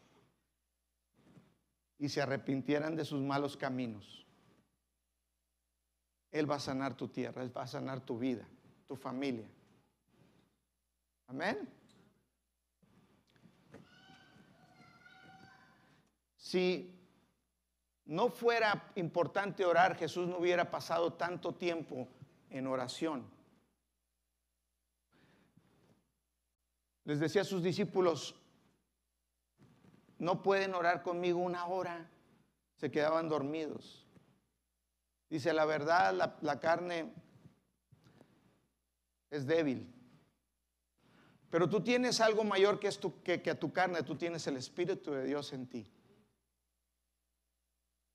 [1.98, 4.24] y se arrepintieran de sus malos caminos,
[6.30, 8.46] Él va a sanar tu tierra, Él va a sanar tu vida,
[8.86, 9.50] tu familia.
[11.26, 11.68] Amén.
[16.36, 17.03] Si
[18.06, 22.08] no fuera importante orar, Jesús no hubiera pasado tanto tiempo
[22.50, 23.24] en oración.
[27.04, 28.34] Les decía a sus discípulos,
[30.18, 32.08] no pueden orar conmigo una hora.
[32.76, 34.06] Se quedaban dormidos.
[35.28, 37.12] Dice, la verdad, la, carne
[39.30, 39.92] es débil.
[41.50, 45.24] Pero tú tienes algo mayor que, que, a tu carne, tú tienes el Espíritu de
[45.24, 45.90] Dios en ti.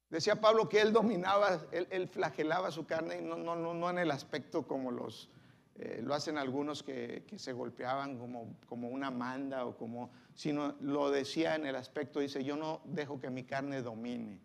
[0.09, 4.89] Decía Pablo que él dominaba, él, flagelaba su carne, no, no, en el aspecto como
[4.89, 5.29] los,
[5.75, 10.75] eh, lo hacen algunos que, que, se golpeaban como, como una manda o como, sino
[10.81, 14.41] lo decía en el aspecto, dice, yo no dejo que mi carne domine,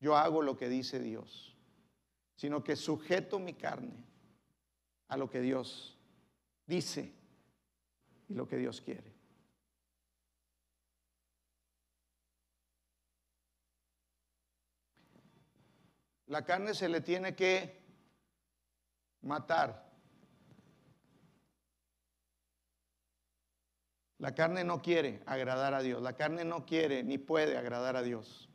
[0.00, 1.56] yo hago lo que dice Dios,
[2.34, 4.04] sino que sujeto mi carne
[5.06, 5.96] a lo que Dios
[6.66, 7.12] dice
[8.28, 9.17] y lo que Dios quiere.
[16.28, 17.82] La carne se le tiene que
[19.22, 19.86] matar.
[24.18, 26.00] La carne no quiere agradar a Dios.
[26.02, 28.48] La carne no quiere ni puede agradar a Dios.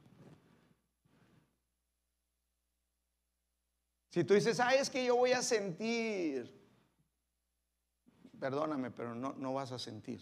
[4.10, 6.64] Si tú dices, ah, es que yo voy a sentir
[8.44, 10.20] perdóname, pero no, no vas a sentir.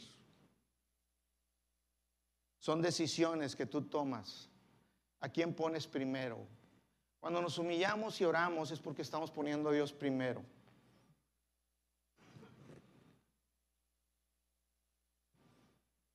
[2.60, 4.48] Son decisiones que tú tomas.
[5.22, 6.46] ¿A quién pones primero?
[7.22, 10.44] Cuando nos humillamos y oramos es porque estamos poniendo a Dios primero.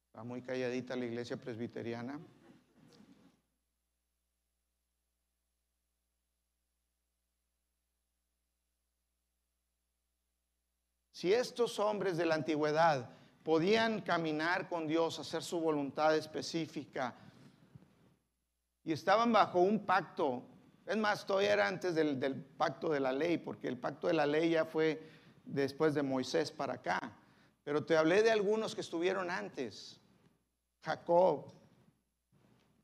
[0.08, 2.18] Está muy calladita la iglesia presbiteriana.
[11.12, 13.08] Si estos hombres de la antigüedad
[13.44, 17.14] podían caminar con Dios, hacer su voluntad específica,
[18.82, 20.42] y estaban bajo un pacto,
[20.86, 24.24] es más, todavía era antes del, pacto de la ley, porque el pacto de la
[24.24, 25.02] ley ya fue
[25.44, 27.12] después de Moisés para acá,
[27.64, 30.00] pero te hablé de algunos que estuvieron antes,
[30.82, 31.52] Jacob,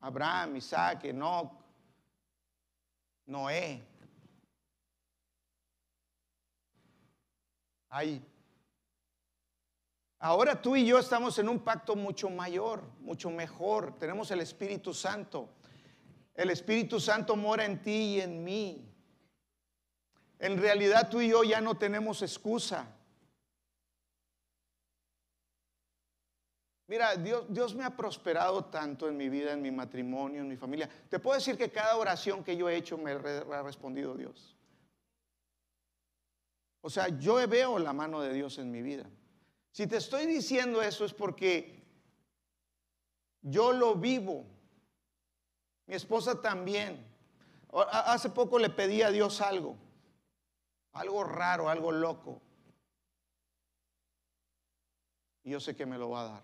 [0.01, 1.51] Abraham, Isaac, Enoch,
[3.25, 3.87] Noé,
[10.19, 13.97] Ahora tú y yo estamos en un pacto mucho mayor, mucho mejor.
[13.99, 15.49] Tenemos el Espíritu Santo.
[16.33, 18.89] El Espíritu Santo mora en ti y en mí.
[20.39, 22.87] En realidad tú y yo ya no tenemos excusa.
[26.87, 30.57] Mira, Dios, Dios, me ha prosperado tanto en mi vida, en mi matrimonio, en mi
[30.57, 30.89] familia.
[31.09, 34.55] Te puedo decir que cada oración que yo he hecho me ha respondido Dios.
[36.81, 39.09] O sea, yo veo la mano de Dios en mi vida.
[39.71, 41.81] Si te estoy diciendo eso es porque
[43.41, 44.45] yo lo vivo.
[45.87, 47.05] Mi esposa también.
[47.91, 49.75] Hace poco le pedí a Dios algo,
[50.91, 52.39] algo raro, algo loco.
[55.43, 56.43] Y yo sé que me lo va a dar.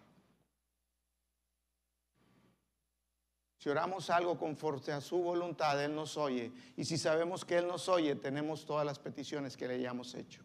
[3.59, 6.51] Si oramos algo conforme a su voluntad, Él nos oye.
[6.77, 10.41] Y si sabemos que Él nos oye, tenemos todas las peticiones que le hayamos hecho.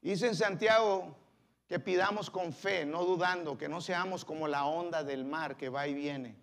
[0.00, 1.14] Dice en Santiago
[1.68, 5.68] que pidamos con fe, no dudando, que no seamos como la onda del mar que
[5.68, 6.41] va y viene.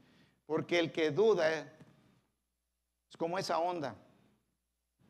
[0.50, 1.60] Porque el que duda
[3.08, 3.96] es como esa onda,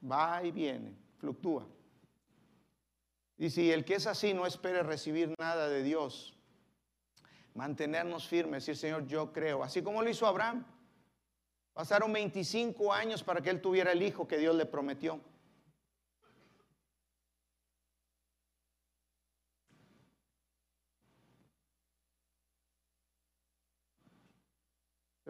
[0.03, 1.65] va y viene, fluctúa.
[3.37, 6.37] Y si el que es así no espere recibir nada de Dios,
[7.53, 10.65] mantenernos firmes, decir, Señor, yo creo, así como lo hizo Abraham.
[11.71, 15.21] Pasaron 25 años para que él tuviera el hijo que Dios le prometió.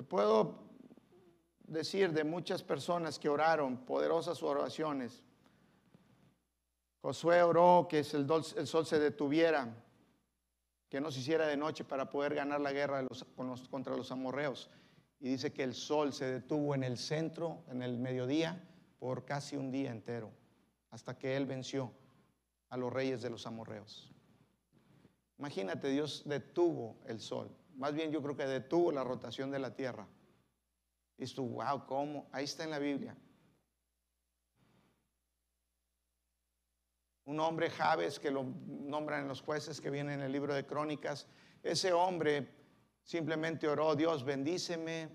[0.10, 0.56] Puedo
[1.66, 5.24] decir de muchas personas que oraron, poderosas oraciones.
[7.02, 9.74] Josué oró que el sol se detuviera
[10.90, 13.06] que no se hiciera de noche para poder ganar la guerra
[13.70, 14.70] contra los amorreos.
[15.20, 18.62] Y dice que el sol se detuvo en el centro, en el mediodía,
[18.98, 20.32] por casi un día entero,
[20.90, 21.92] hasta que él venció
[22.70, 24.12] a los reyes de los amorreos.
[25.38, 27.50] Imagínate, Dios detuvo el sol.
[27.80, 30.06] Más bien yo creo que detuvo la rotación de la tierra.
[31.18, 32.28] Y wow, ¿cómo?
[32.32, 33.18] Ahí está en la Biblia.
[37.26, 40.66] un hombre Javes que lo nombran en los jueces que vienen en el libro de
[40.66, 41.28] crónicas.
[41.62, 42.50] Ese hombre
[43.04, 45.10] simplemente oró, Dios bendíceme,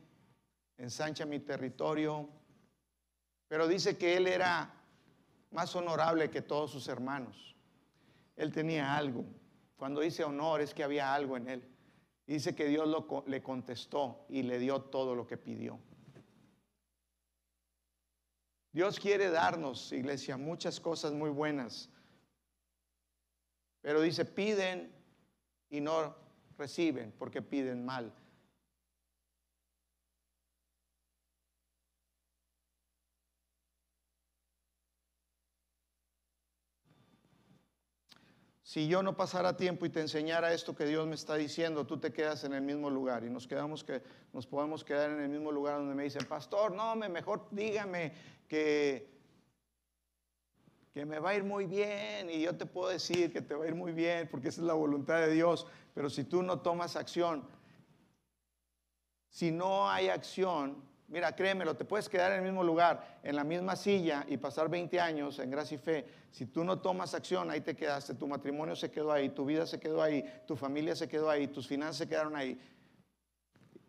[0.79, 2.31] ensancha mi territorio,
[3.49, 4.73] pero dice que él era
[5.51, 7.57] más honorable que todos sus hermanos.
[8.37, 9.25] Él tenía algo.
[9.75, 11.74] Cuando dice honor es que había algo en él.
[12.27, 12.89] Dice que Dios
[13.27, 15.79] le contestó y le dio todo lo que pidió.
[18.73, 21.91] Dios quiere darnos, iglesia, muchas cosas muy buenas.
[23.83, 24.93] Pero dice, piden
[25.71, 26.17] y no
[26.57, 28.13] reciben porque piden mal.
[38.75, 41.99] Si yo no pasara tiempo y te enseñara esto que Dios me está diciendo, tú
[41.99, 44.03] te quedas en el mismo lugar y nos quedamos que
[44.33, 48.13] nos podemos quedar en el mismo lugar donde me dicen, "Pastor, no, me mejor dígame
[48.49, 49.15] que
[50.93, 53.65] que me va a ir muy bien y yo te puedo decir que te va
[53.65, 56.59] a ir muy bien porque esa es la voluntad de Dios, pero si tú no
[56.59, 57.47] tomas acción,
[59.31, 60.83] si no hay acción,
[61.15, 64.69] mira, créemelo, te puedes quedar en el mismo lugar, en la misma silla y pasar
[64.69, 66.05] 20 años en gracia y fe.
[66.33, 69.65] Si tú no tomas acción, ahí te quedaste, tu matrimonio se quedó ahí, tu vida
[69.65, 72.61] se quedó ahí, tu familia se quedó ahí, tus finanzas se quedaron ahí.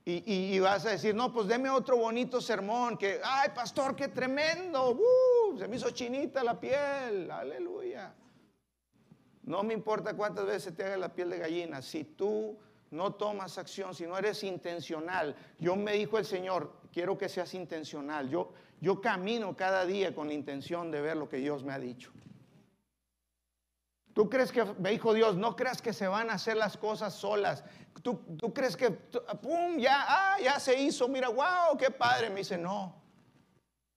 [0.08, 4.92] Y, vas a decir, no, pues deme otro bonito sermón, que, ay, pastor, qué tremendo,
[4.92, 8.14] uh, se me hizo chinita la piel, aleluya.
[9.42, 12.56] No me importa cuántas veces te haga la piel de gallina, si tú
[12.92, 17.54] no tomas acción, si no eres intencional, yo me dijo el Señor, quiero que seas
[17.54, 21.74] intencional, yo, yo camino cada día con la intención de ver lo que Dios me
[21.74, 22.14] ha dicho.
[24.14, 27.14] ¿Tú crees que, me dijo Dios, no creas que se van a hacer las cosas
[27.14, 27.66] solas?
[28.02, 32.30] ¿Tú, crees que, pum, ya, ah, ya se hizo, mira, wow, qué padre?
[32.30, 32.96] Me dice, no,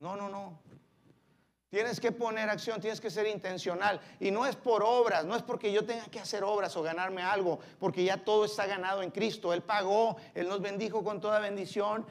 [0.01, 0.59] no, no, no.
[1.71, 4.01] Tienes que poner acción, tienes que ser intencional.
[4.19, 7.23] Y no es por obras, no es porque yo tenga que hacer obras o ganarme
[7.23, 9.53] algo, porque ya todo está ganado en Cristo.
[9.53, 12.07] Él pagó, Él nos bendijo con toda bendición.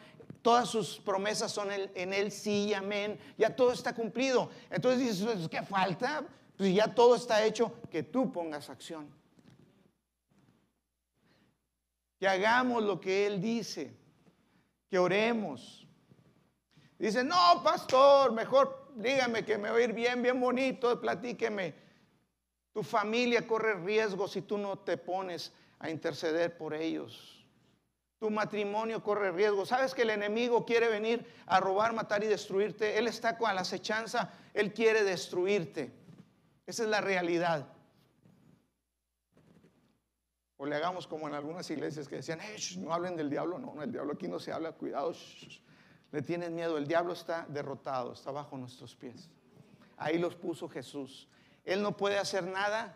[0.48, 3.20] Todas sus promesas son en Él, sí, amén.
[3.38, 4.50] Ya todo está cumplido.
[4.70, 6.24] Entonces dices, ¿qué falta?
[6.56, 9.10] Pues ya todo está hecho, que tú pongas acción.
[12.18, 13.94] Que hagamos lo que Él dice,
[14.90, 15.86] que oremos.
[16.98, 21.76] Dice, no, pastor, mejor dígame que me va a ir bien, bien bonito, platíqueme.
[22.72, 27.37] Tu familia corre riesgo si tú no te pones a interceder por ellos.
[28.20, 29.66] Tu matrimonio corre riesgo.
[29.66, 32.98] ¿Sabes que el enemigo quiere venir a robar, matar y destruirte?
[32.98, 35.94] Él está con la acechanza, él quiere destruirte.
[36.66, 37.68] Esa es la realidad.
[40.58, 42.40] O le hagamos como en algunas iglesias que decían,
[42.80, 43.60] no hablen del diablo.
[43.60, 45.14] No, no, el diablo aquí no se habla, cuidado.
[46.12, 46.78] Le tienen miedo.
[46.78, 49.30] El diablo está derrotado, está bajo nuestros pies.
[49.98, 51.28] Ahí los puso Jesús.
[51.64, 52.96] Él no puede hacer nada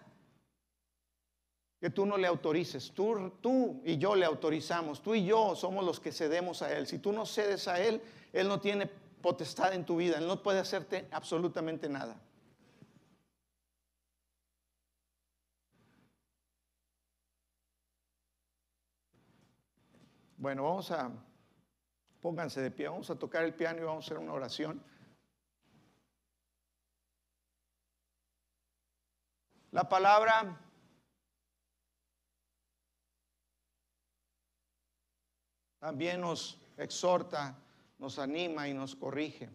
[1.81, 2.91] que tú no le autorices.
[2.91, 5.01] Tú, tú y yo le autorizamos.
[5.01, 6.85] Tú y yo somos los que cedemos a Él.
[6.85, 8.01] Si tú no cedes a Él,
[8.31, 10.19] Él no tiene potestad en tu vida.
[10.19, 12.21] Él no puede hacerte absolutamente nada.
[20.37, 21.11] Bueno, vamos a
[22.21, 24.83] Pónganse de pie, vamos a tocar el piano y vamos a hacer una oración.
[29.71, 30.59] La palabra
[35.81, 37.57] también nos exhorta,
[37.97, 39.49] nos anima y nos corrige.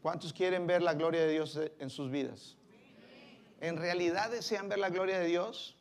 [0.00, 2.56] ¿Cuántos quieren ver la gloria de Dios en sus vidas?
[3.60, 5.76] ¿En realidad desean ver la gloria de Dios?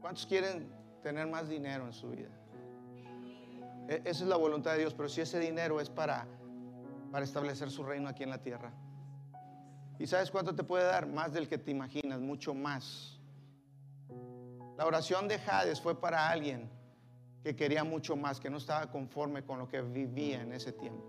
[0.00, 0.72] ¿Cuántos quieren
[1.04, 2.30] tener más dinero en su vida?
[3.88, 6.26] E, esa es la voluntad de Dios, pero si ese dinero es para,
[7.12, 8.72] para establecer su reino aquí en la tierra.
[9.98, 11.06] ¿Y sabes cuánto te puede dar?
[11.06, 13.20] Más del que te imaginas, mucho más.
[14.76, 16.70] La oración de Hades fue para alguien
[17.42, 21.04] que quería mucho más, que no estaba conforme con lo que vivía en ese tiempo.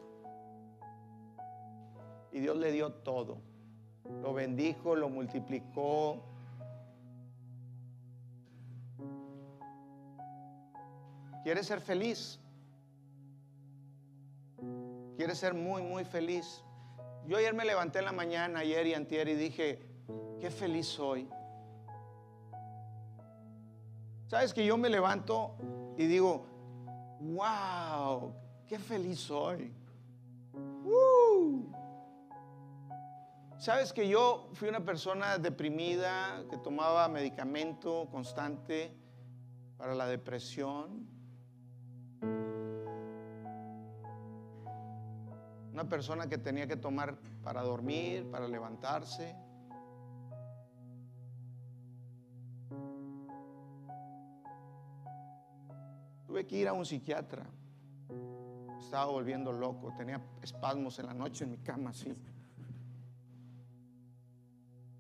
[2.32, 3.40] Y Dios le dio todo.
[4.22, 6.24] Lo bendijo, lo multiplicó.
[11.44, 12.40] ¿Quieres ser feliz?
[15.16, 16.64] ¿Quieres ser muy, muy feliz?
[17.26, 19.80] Yo ayer me levanté en la mañana, ayer y antier, y dije,
[20.39, 21.30] qué feliz soy.
[24.28, 25.55] ¿Sabes que yo me levanto
[25.97, 26.45] y digo,
[27.21, 28.34] wow,
[28.67, 29.74] qué feliz soy?
[33.57, 38.93] ¿Sabes que yo fui una persona deprimida, que tomaba medicamento constante
[39.78, 41.12] para la depresión?
[45.74, 49.36] Una persona que tenía que tomar para dormir, para levantarse.
[56.28, 57.47] Tuve que ir a un psiquiatra.
[58.80, 59.91] Estaba volviendo loco.
[59.97, 62.15] Tenía espasmos en la noche en mi cama, así.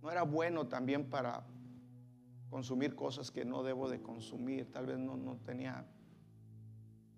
[0.01, 1.45] No era bueno también para
[2.49, 4.71] consumir cosas que no debo de consumir.
[4.71, 5.85] Tal vez no, no tenía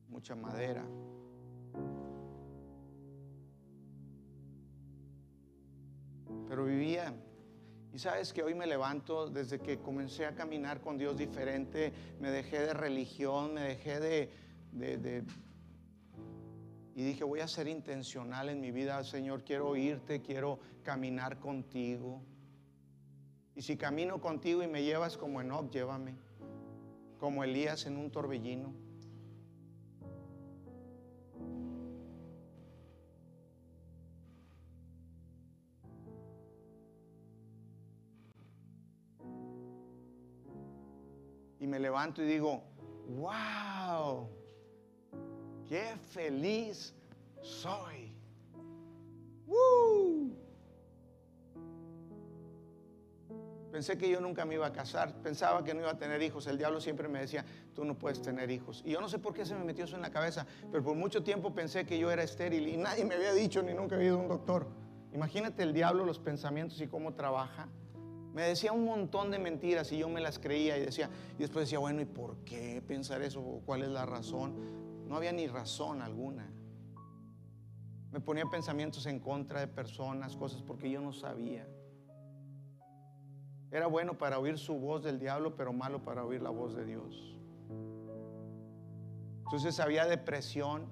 [0.09, 0.85] mucha madera.
[6.47, 7.13] Pero vivía.
[7.93, 12.29] Y sabes que hoy me levanto desde que comencé a caminar con Dios diferente, me
[12.29, 14.29] dejé de religión, me dejé de,
[14.73, 15.23] de,
[16.95, 22.21] y dije, voy a ser intencional en mi vida, Señor, quiero oírte, quiero caminar contigo.
[23.53, 26.15] Y si camino contigo y me llevas como Enoch, llévame,
[27.19, 28.73] como Elías en un torbellino.
[41.65, 42.61] Y me levanto y digo,
[43.17, 44.29] wow,
[45.67, 46.93] qué feliz
[47.41, 48.13] soy.
[53.71, 56.45] Pensé que yo nunca me iba a casar, pensaba que no iba a tener hijos.
[56.45, 57.43] El diablo siempre me decía,
[57.73, 58.83] tú no puedes tener hijos.
[58.85, 60.95] Y yo no sé por qué se me metió eso en la cabeza, pero por
[60.95, 64.09] mucho tiempo pensé que yo era estéril y nadie me había dicho ni nunca había
[64.09, 64.67] ido a un doctor.
[65.13, 67.67] Imagínate el diablo, los pensamientos y cómo trabaja.
[68.35, 71.67] Me decía un montón de mentiras y yo me las creía y decía, y después
[71.67, 73.41] decía, bueno, ¿y por qué pensar eso?
[73.65, 75.07] ¿Cuál es la razón?
[75.07, 76.51] No había ni razón alguna.
[78.11, 81.65] Me ponía pensamientos en contra de personas, cosas porque yo no sabía.
[83.71, 86.83] Era bueno para oír su voz del diablo, pero malo para oír la voz de
[86.83, 87.37] Dios.
[89.45, 90.87] Entonces había depresión,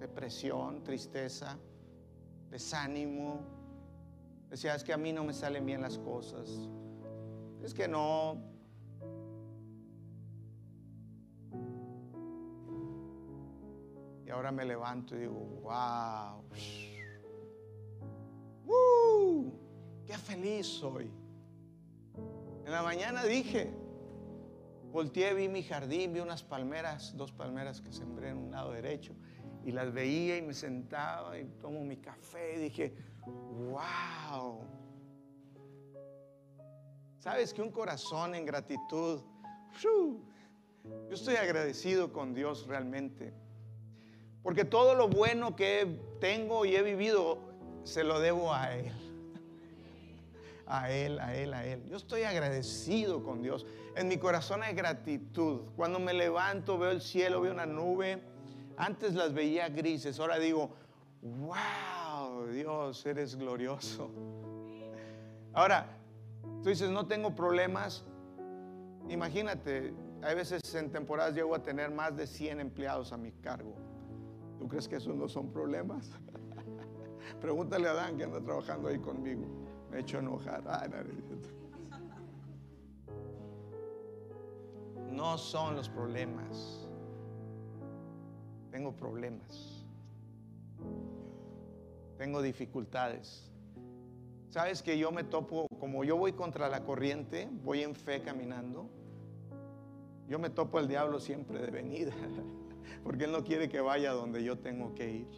[0.00, 1.58] depresión, tristeza,
[2.48, 3.57] desánimo,
[4.50, 6.48] Decía, es que a mí no me salen bien las cosas.
[7.62, 8.42] Es que no.
[14.24, 16.44] Y ahora me levanto y digo, wow.
[18.66, 19.52] ¡Uh!
[20.06, 21.10] ¡Qué feliz soy!
[22.64, 23.72] En la mañana dije,
[24.92, 29.14] volteé, vi mi jardín, vi unas palmeras, dos palmeras que sembré en un lado derecho,
[29.64, 32.94] y las veía y me sentaba y tomo mi café y dije,
[33.28, 34.60] wow.
[37.18, 39.20] ¿Sabes que un corazón en gratitud?
[39.82, 43.32] yo estoy agradecido con Dios realmente.
[44.42, 47.38] Porque todo lo bueno que tengo y he vivido
[47.84, 48.92] se lo debo a Él.
[50.66, 51.82] A Él, a Él, a Él.
[51.88, 53.66] Yo estoy agradecido con Dios.
[53.96, 55.62] En mi corazón hay gratitud.
[55.76, 58.22] Cuando me levanto, veo el cielo, veo una nube.
[58.76, 60.18] Antes las veía grises.
[60.20, 60.70] Ahora digo,
[61.22, 61.97] wow
[62.52, 64.10] Dios, eres glorioso.
[65.52, 65.86] Ahora,
[66.62, 68.04] tú dices, no tengo problemas.
[69.08, 73.74] Imagínate, hay veces en temporadas llego a tener más de 100 empleados a mi cargo.
[74.58, 76.10] ¿Tú crees que esos no son problemas?
[77.40, 79.46] Pregúntale a Dan que anda trabajando ahí conmigo.
[79.90, 80.62] Me he hecho enojar.
[85.18, 86.86] no son los problemas.
[88.70, 89.84] Tengo problemas.
[92.18, 93.48] Tengo dificultades.
[94.50, 98.90] Sabes que yo me topo, como yo voy contra la corriente, voy en fe caminando.
[100.26, 102.12] Yo me topo el diablo siempre de venida,
[103.04, 105.28] porque él no quiere que vaya donde yo tengo que ir.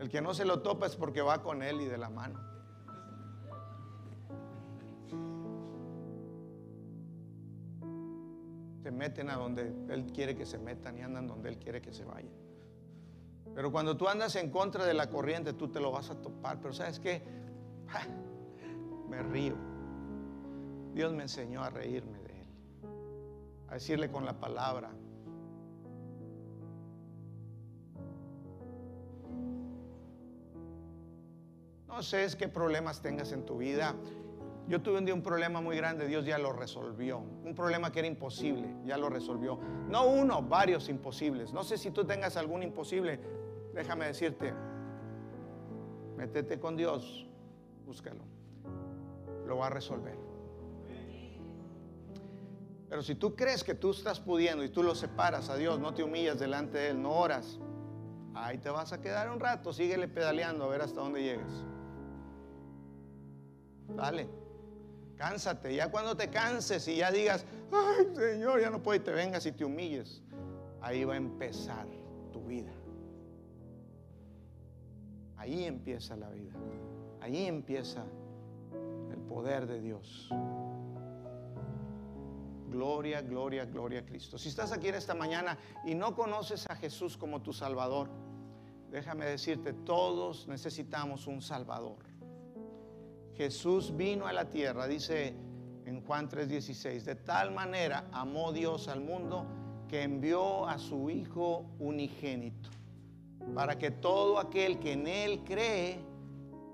[0.00, 2.40] El que no se lo topa es porque va con él y de la mano.
[8.82, 11.92] Se meten a donde él quiere que se metan y andan donde él quiere que
[11.92, 12.43] se vayan.
[13.54, 16.60] Pero cuando tú andas en contra de la corriente, tú te lo vas a topar.
[16.60, 17.22] Pero sabes qué?
[19.08, 19.54] Me río.
[20.92, 22.48] Dios me enseñó a reírme de él.
[23.68, 24.90] A decirle con la palabra.
[31.86, 33.94] No sé qué problemas tengas en tu vida.
[34.66, 37.18] Yo tuve un día un problema muy grande, Dios ya lo resolvió.
[37.18, 39.60] Un problema que era imposible, ya lo resolvió.
[39.88, 41.52] No uno, varios imposibles.
[41.52, 43.20] No sé si tú tengas algún imposible,
[43.74, 44.54] déjame decirte,
[46.16, 47.26] métete con Dios,
[47.84, 48.24] búscalo,
[49.46, 50.16] lo va a resolver.
[52.88, 55.92] Pero si tú crees que tú estás pudiendo y tú lo separas a Dios, no
[55.94, 57.58] te humillas delante de Él, no oras,
[58.34, 61.64] ahí te vas a quedar un rato, síguele pedaleando a ver hasta dónde llegues.
[63.96, 64.28] Dale,
[65.16, 65.74] cánsate.
[65.74, 69.44] Ya cuando te canses y ya digas, ay Señor, ya no puedo y te vengas
[69.46, 70.22] y te humilles,
[70.80, 71.86] ahí va a empezar
[72.32, 72.72] tu vida.
[75.44, 76.54] Ahí empieza la vida.
[77.20, 78.02] Ahí empieza
[79.10, 80.30] el poder de Dios.
[82.70, 84.38] Gloria, gloria, gloria a Cristo.
[84.38, 88.08] Si estás aquí en esta mañana y no conoces a Jesús como tu Salvador,
[88.90, 91.98] déjame decirte, todos necesitamos un Salvador.
[93.36, 95.34] Jesús vino a la tierra, dice
[95.84, 99.44] en Juan 3:16, de tal manera amó Dios al mundo
[99.88, 102.70] que envió a su Hijo unigénito
[103.54, 105.98] para que todo aquel que en Él cree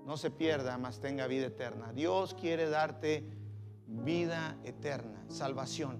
[0.07, 1.93] no se pierda, mas tenga vida eterna.
[1.93, 3.25] Dios quiere darte
[3.87, 5.99] vida eterna, salvación.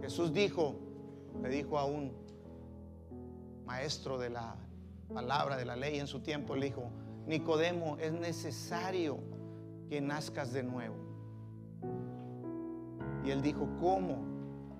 [0.00, 0.76] Jesús dijo,
[1.42, 2.12] le dijo a un
[3.64, 4.56] maestro de la
[5.12, 6.90] palabra, de la ley en su tiempo, le dijo,
[7.26, 9.18] Nicodemo, es necesario
[9.88, 10.96] que nazcas de nuevo.
[13.24, 14.29] Y él dijo, ¿cómo?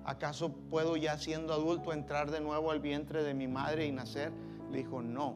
[0.05, 4.31] ¿Acaso puedo ya siendo adulto entrar de nuevo al vientre de mi madre y nacer?
[4.71, 5.35] Le dijo, no.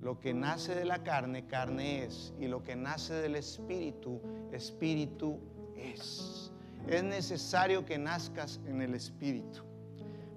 [0.00, 2.32] Lo que nace de la carne, carne es.
[2.38, 4.20] Y lo que nace del espíritu,
[4.52, 5.38] espíritu
[5.76, 6.52] es.
[6.86, 9.62] Es necesario que nazcas en el espíritu.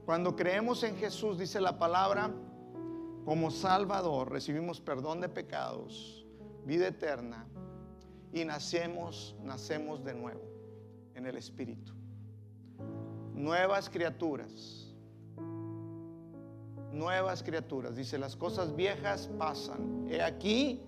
[0.06, 2.32] Cuando creemos en Jesús, dice la palabra,
[3.24, 6.26] como Salvador, recibimos perdón de pecados,
[6.66, 7.46] vida eterna
[8.34, 10.42] y nacemos, nacemos de nuevo
[11.14, 12.01] en el espíritu
[13.42, 14.88] nuevas criaturas.
[16.92, 17.96] Nuevas criaturas.
[17.96, 20.08] Dice, las cosas viejas pasan.
[20.10, 20.82] He aquí,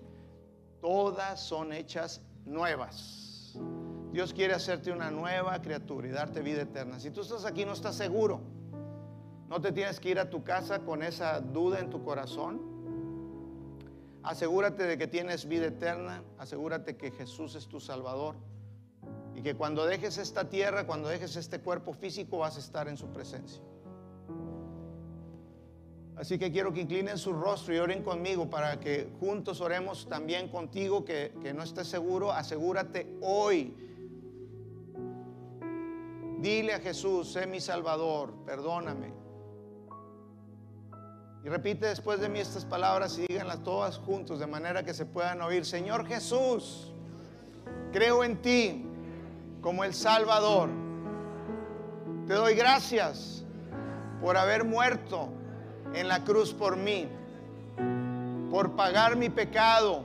[0.80, 3.58] todas son hechas nuevas.
[4.12, 7.00] Dios quiere hacerte una nueva criatura y darte vida eterna.
[7.00, 8.40] Si tú estás aquí no estás seguro,
[9.48, 12.60] no te tienes que ir a tu casa con esa duda en tu corazón.
[14.22, 16.22] Asegúrate de que tienes vida eterna.
[16.38, 18.36] Asegúrate que Jesús es tu Salvador.
[19.34, 22.96] Y que cuando dejes esta tierra, cuando dejes este cuerpo físico, vas a estar en
[22.96, 23.62] su presencia.
[26.16, 30.48] Así que quiero que inclinen su rostro y oren conmigo para que juntos oremos también
[30.48, 32.30] contigo que, que no estés seguro.
[32.30, 33.74] Asegúrate hoy.
[36.38, 39.24] Dile a Jesús, sé mi Salvador, perdóname.
[41.44, 45.04] Y repite después de mí estas palabras y díganlas todas juntos de manera que se
[45.04, 45.66] puedan oír.
[45.66, 46.92] Señor Jesús,
[47.92, 48.83] creo en ti
[49.64, 50.68] como el Salvador.
[52.26, 53.42] Te doy gracias
[54.20, 55.30] por haber muerto
[55.94, 57.08] en la cruz por mí,
[58.50, 60.02] por pagar mi pecado.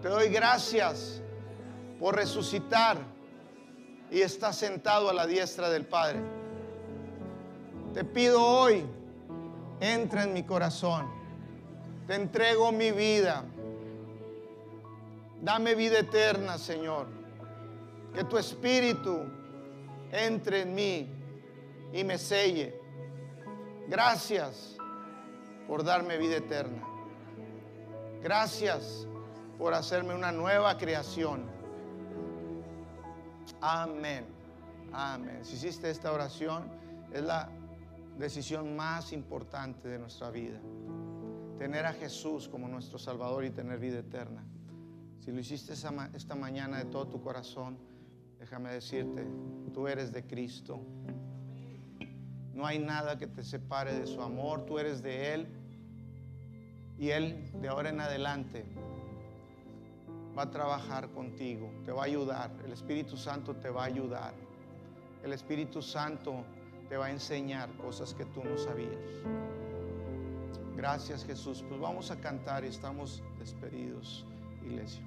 [0.00, 1.20] Te doy gracias
[1.98, 2.98] por resucitar
[4.12, 6.20] y estar sentado a la diestra del Padre.
[7.94, 8.84] Te pido hoy,
[9.80, 11.04] entra en mi corazón.
[12.06, 13.42] Te entrego mi vida.
[15.42, 17.17] Dame vida eterna, Señor
[18.18, 19.26] que tu espíritu
[20.10, 21.08] entre en mí
[21.92, 22.74] y me selle.
[23.86, 24.76] Gracias
[25.68, 26.82] por darme vida eterna.
[28.20, 29.06] Gracias
[29.56, 31.44] por hacerme una nueva creación.
[33.60, 34.26] Amén.
[34.92, 35.44] Amén.
[35.44, 36.68] Si hiciste esta oración,
[37.12, 37.48] es la
[38.18, 40.58] decisión más importante de nuestra vida.
[41.56, 44.44] tener a Jesús como nuestro Salvador y tener vida eterna.
[45.20, 47.78] Si lo hiciste esta mañana de todo tu corazón,
[48.38, 49.26] déjame decirte,
[49.72, 50.80] tú eres de Cristo.
[52.54, 55.48] No hay nada que te separe de su amor, tú eres de Él.
[56.98, 58.64] Y Él de ahora en adelante
[60.36, 62.50] va a trabajar contigo, te va a ayudar.
[62.64, 64.34] El Espíritu Santo te va a ayudar.
[65.22, 66.44] El Espíritu Santo
[66.88, 68.98] te va a enseñar cosas que tú no sabías.
[70.76, 71.64] Gracias Jesús.
[71.68, 74.24] Pues vamos a cantar y estamos despedidos,
[74.64, 75.02] iglesia.